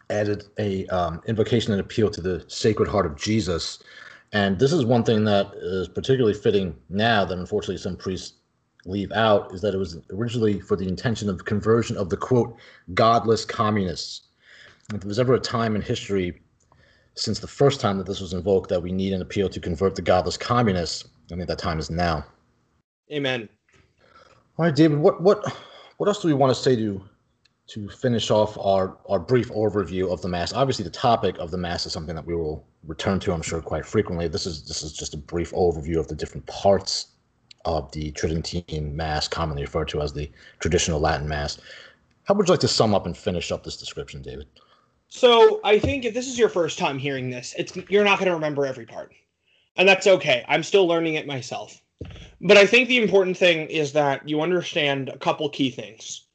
[0.10, 3.84] added a um, invocation and appeal to the Sacred Heart of Jesus
[4.32, 8.34] and this is one thing that is particularly fitting now that unfortunately some priests
[8.86, 12.56] leave out is that it was originally for the intention of conversion of the quote
[12.94, 14.29] godless communists.
[14.94, 16.42] If there was ever a time in history
[17.16, 19.96] since the first time that this was invoked that we need an appeal to convert
[19.96, 22.26] the godless communists, I think that time is now.
[23.12, 23.50] Amen.
[24.58, 25.00] All right, David.
[25.00, 25.46] What what
[25.98, 27.02] what else do we want to say to
[27.70, 31.58] to finish off our, our brief overview of the mass, obviously the topic of the
[31.58, 34.28] mass is something that we will return to, I'm sure, quite frequently.
[34.28, 37.08] This is this is just a brief overview of the different parts
[37.66, 41.60] of the Tridentine Mass, commonly referred to as the traditional Latin Mass.
[42.24, 44.48] How would you like to sum up and finish up this description, David?
[45.10, 48.28] So I think if this is your first time hearing this, it's you're not going
[48.28, 49.14] to remember every part,
[49.76, 50.46] and that's okay.
[50.48, 51.82] I'm still learning it myself.
[52.42, 56.28] But I think the important thing is that you understand a couple key things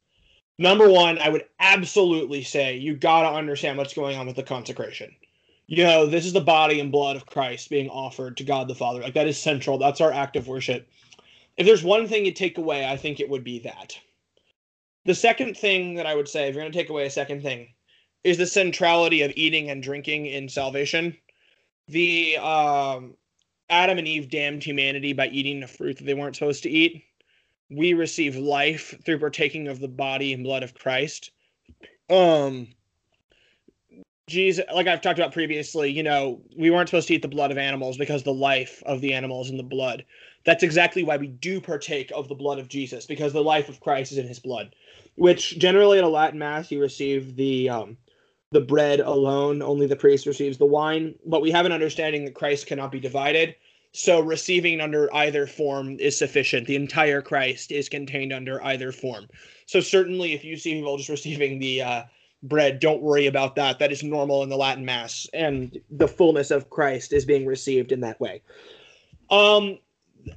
[0.59, 4.43] number one, I would absolutely say you got to understand what's going on with the
[4.43, 5.15] consecration.
[5.67, 8.75] You know, this is the body and blood of Christ being offered to God the
[8.75, 9.01] Father.
[9.01, 9.79] Like that is central.
[9.79, 10.89] That's our act of worship.
[11.57, 13.99] If there's one thing you take away, I think it would be that.
[15.07, 17.43] The second thing that I would say, if you're going to take away a second
[17.43, 17.69] thing,
[18.25, 21.17] is the centrality of eating and drinking in salvation.
[21.89, 23.15] The um,
[23.71, 27.05] Adam and Eve damned humanity by eating a fruit that they weren't supposed to eat
[27.71, 31.31] we receive life through partaking of the body and blood of Christ.
[32.11, 32.69] Um
[34.27, 37.51] Jesus, like I've talked about previously, you know, we weren't supposed to eat the blood
[37.51, 40.03] of animals because the life of the animals in the blood.
[40.47, 43.81] That's exactly why we do partake of the blood of Jesus because the life of
[43.81, 44.75] Christ is in his blood.
[45.17, 47.97] Which generally at a Latin mass you receive the um
[48.55, 52.35] the bread alone, only the priest receives the wine, but we have an understanding that
[52.35, 53.57] Christ cannot be divided.
[53.91, 56.67] So receiving under either form is sufficient.
[56.67, 59.27] The entire Christ is contained under either form.
[59.67, 62.03] So certainly, if you see people just receiving the uh,
[62.45, 63.81] bread, don't worry about that.
[63.81, 67.91] That is normal in the Latin Mass, and the fullness of Christ is being received
[67.91, 68.43] in that way.
[69.31, 69.79] Um,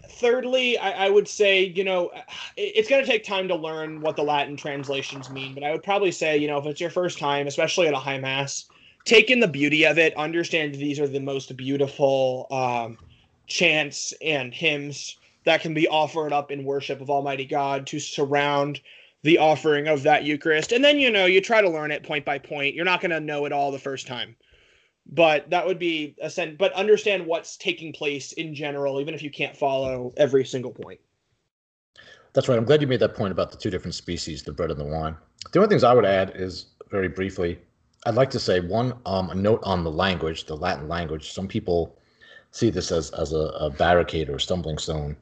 [0.10, 2.12] thirdly, I, I would say, you know,
[2.56, 5.84] it's going to take time to learn what the Latin translations mean, but I would
[5.84, 8.66] probably say, you know, if it's your first time, especially at a high mass,
[9.06, 10.16] take in the beauty of it.
[10.18, 12.98] Understand these are the most beautiful um,
[13.48, 18.82] chants and hymns that can be offered up in worship of Almighty God to surround
[19.24, 20.72] the offering of that Eucharist.
[20.72, 22.76] And then, you know, you try to learn it point by point.
[22.76, 24.36] You're not going to know it all the first time
[25.12, 29.22] but that would be a sense but understand what's taking place in general even if
[29.22, 31.00] you can't follow every single point.
[32.34, 32.58] That's right.
[32.58, 34.86] I'm glad you made that point about the two different species the bread and the
[34.86, 35.16] wine.
[35.52, 37.60] The only things i would add is very briefly
[38.06, 41.32] i'd like to say one um, a note on the language the latin language.
[41.32, 41.98] Some people
[42.52, 45.16] see this as, as a, a barricade or a stumbling stone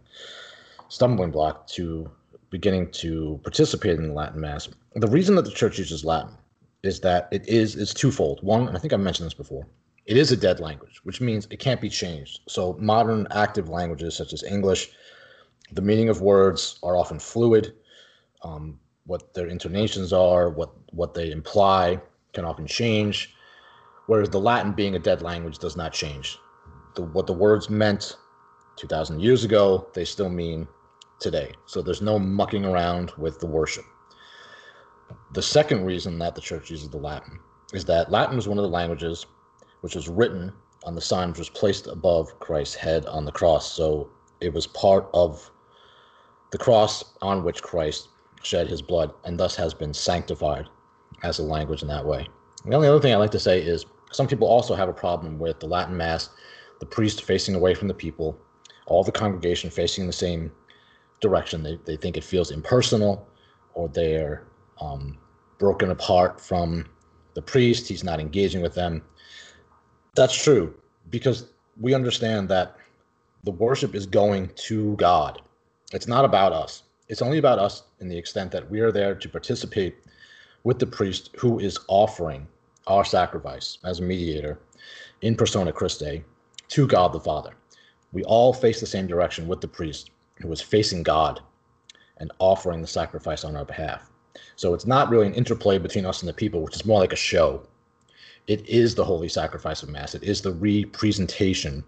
[0.90, 2.10] stumbling block to
[2.50, 4.70] beginning to participate in the latin mass.
[4.96, 6.38] The reason that the church uses latin
[6.86, 8.40] is that it is is twofold.
[8.42, 9.68] One, and I think I've mentioned this before,
[10.06, 12.42] it is a dead language, which means it can't be changed.
[12.48, 14.90] So modern active languages such as English,
[15.72, 17.74] the meaning of words are often fluid.
[18.44, 22.00] Um, what their intonations are, what what they imply,
[22.34, 23.34] can often change.
[24.08, 26.38] Whereas the Latin, being a dead language, does not change.
[26.96, 28.16] The, what the words meant
[28.78, 30.68] 2,000 years ago, they still mean
[31.20, 31.54] today.
[31.66, 33.86] So there's no mucking around with the worship.
[35.32, 37.40] The second reason that the church uses the Latin
[37.74, 39.26] is that Latin was one of the languages
[39.82, 40.52] which was written
[40.86, 43.72] on the sign which was placed above Christ's head on the cross.
[43.72, 45.52] So it was part of
[46.52, 48.08] the cross on which Christ
[48.44, 50.70] shed his blood and thus has been sanctified
[51.24, 52.28] as a language in that way.
[52.64, 55.38] The only other thing I'd like to say is some people also have a problem
[55.38, 56.30] with the Latin Mass,
[56.80, 58.40] the priest facing away from the people,
[58.86, 60.52] all the congregation facing the same
[61.20, 61.64] direction.
[61.64, 63.28] They, they think it feels impersonal
[63.74, 64.48] or they're
[64.80, 65.18] um,
[65.58, 66.86] broken apart from
[67.34, 67.88] the priest.
[67.88, 69.02] He's not engaging with them.
[70.16, 70.74] That's true
[71.10, 71.48] because
[71.80, 72.78] we understand that
[73.44, 75.42] the worship is going to God.
[75.94, 76.84] It's not about us.
[77.08, 79.96] It's only about us in the extent that we are there to participate
[80.64, 82.48] with the priest who is offering
[82.88, 84.60] our sacrifice as a mediator
[85.22, 86.24] in persona Christi
[86.70, 87.52] to God the Father.
[88.12, 90.10] We all face the same direction with the priest
[90.42, 91.42] who is facing God
[92.18, 94.10] and offering the sacrifice on our behalf.
[94.56, 97.14] So it's not really an interplay between us and the people, which is more like
[97.14, 97.66] a show.
[98.48, 100.16] It is the holy sacrifice of Mass.
[100.16, 101.84] It is the representation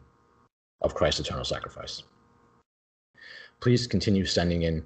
[0.82, 2.04] of Christ's eternal sacrifice.
[3.60, 4.86] Please continue sending in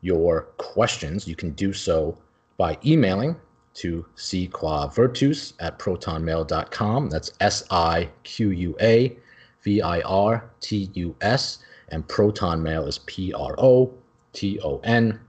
[0.00, 1.26] your questions.
[1.26, 2.16] You can do so
[2.56, 3.36] by emailing
[3.74, 7.10] to siqua at protonmail.com.
[7.10, 9.16] That's S I Q U A
[9.62, 11.58] V I R T U S.
[11.88, 13.94] And protonmail is P R O
[14.32, 15.20] T O N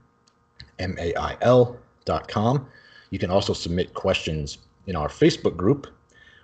[0.88, 2.66] mail.com.
[3.10, 5.86] You can also submit questions in our Facebook group,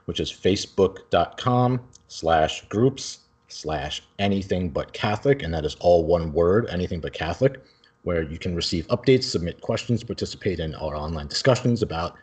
[0.05, 5.43] which is facebook.com slash groups slash anything but Catholic.
[5.43, 7.62] And that is all one word, anything but Catholic,
[8.03, 12.16] where you can receive updates, submit questions, participate in our online discussions about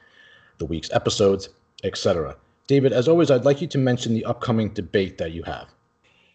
[0.57, 1.49] the week's episodes,
[1.83, 2.35] etc.
[2.67, 5.67] David, as always, I'd like you to mention the upcoming debate that you have.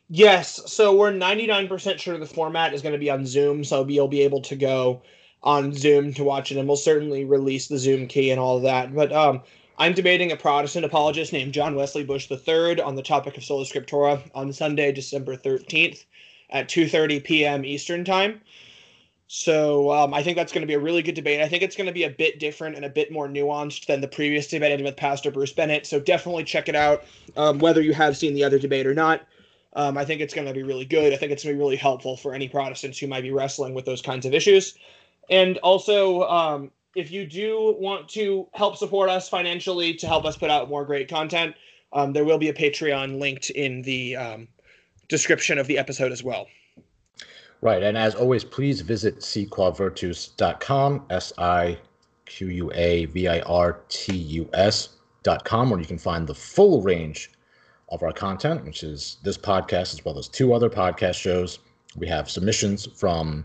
[0.09, 4.09] Yes, so we're 99% sure the format is going to be on Zoom, so you'll
[4.09, 5.03] be able to go
[5.43, 8.62] on Zoom to watch it, and we'll certainly release the Zoom key and all of
[8.62, 8.95] that.
[8.95, 9.43] But um,
[9.78, 13.64] I'm debating a Protestant apologist named John Wesley Bush III on the topic of sola
[13.64, 16.05] scriptura on Sunday, December 13th
[16.51, 17.64] at 2:30 p.m.
[17.64, 18.41] Eastern Time.
[19.32, 21.41] So um, I think that's going to be a really good debate.
[21.41, 24.01] I think it's going to be a bit different and a bit more nuanced than
[24.01, 25.86] the previous debate I did with Pastor Bruce Bennett.
[25.86, 27.05] So definitely check it out,
[27.36, 29.22] um, whether you have seen the other debate or not.
[29.74, 31.12] Um, I think it's going to be really good.
[31.12, 33.72] I think it's going to be really helpful for any Protestants who might be wrestling
[33.72, 34.74] with those kinds of issues.
[35.31, 40.37] And also, um, if you do want to help support us financially to help us
[40.37, 41.55] put out more great content,
[41.93, 44.49] um, there will be a Patreon linked in the um,
[45.09, 46.47] description of the episode as well.
[47.62, 47.83] Right.
[47.83, 51.78] And as always, please visit siquavirtus.com, S I
[52.24, 56.81] Q U A V I R T U S.com, where you can find the full
[56.81, 57.31] range
[57.91, 61.59] of our content, which is this podcast as well as two other podcast shows.
[61.97, 63.45] We have submissions from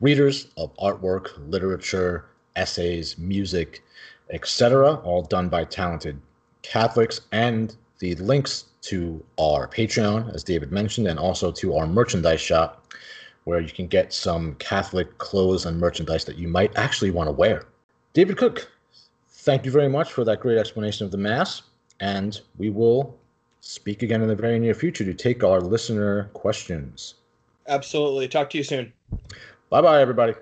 [0.00, 2.26] readers of artwork, literature,
[2.56, 3.82] essays, music,
[4.30, 6.20] etc., all done by talented
[6.62, 12.40] Catholics, and the links to our Patreon, as David mentioned, and also to our merchandise
[12.40, 12.92] shop,
[13.44, 17.32] where you can get some Catholic clothes and merchandise that you might actually want to
[17.32, 17.66] wear.
[18.14, 18.70] David Cook,
[19.28, 21.62] thank you very much for that great explanation of the Mass,
[22.00, 23.16] and we will
[23.60, 27.14] speak again in the very near future to take our listener questions.
[27.66, 28.28] Absolutely.
[28.28, 28.92] Talk to you soon.
[29.74, 30.34] Bye bye, everybody.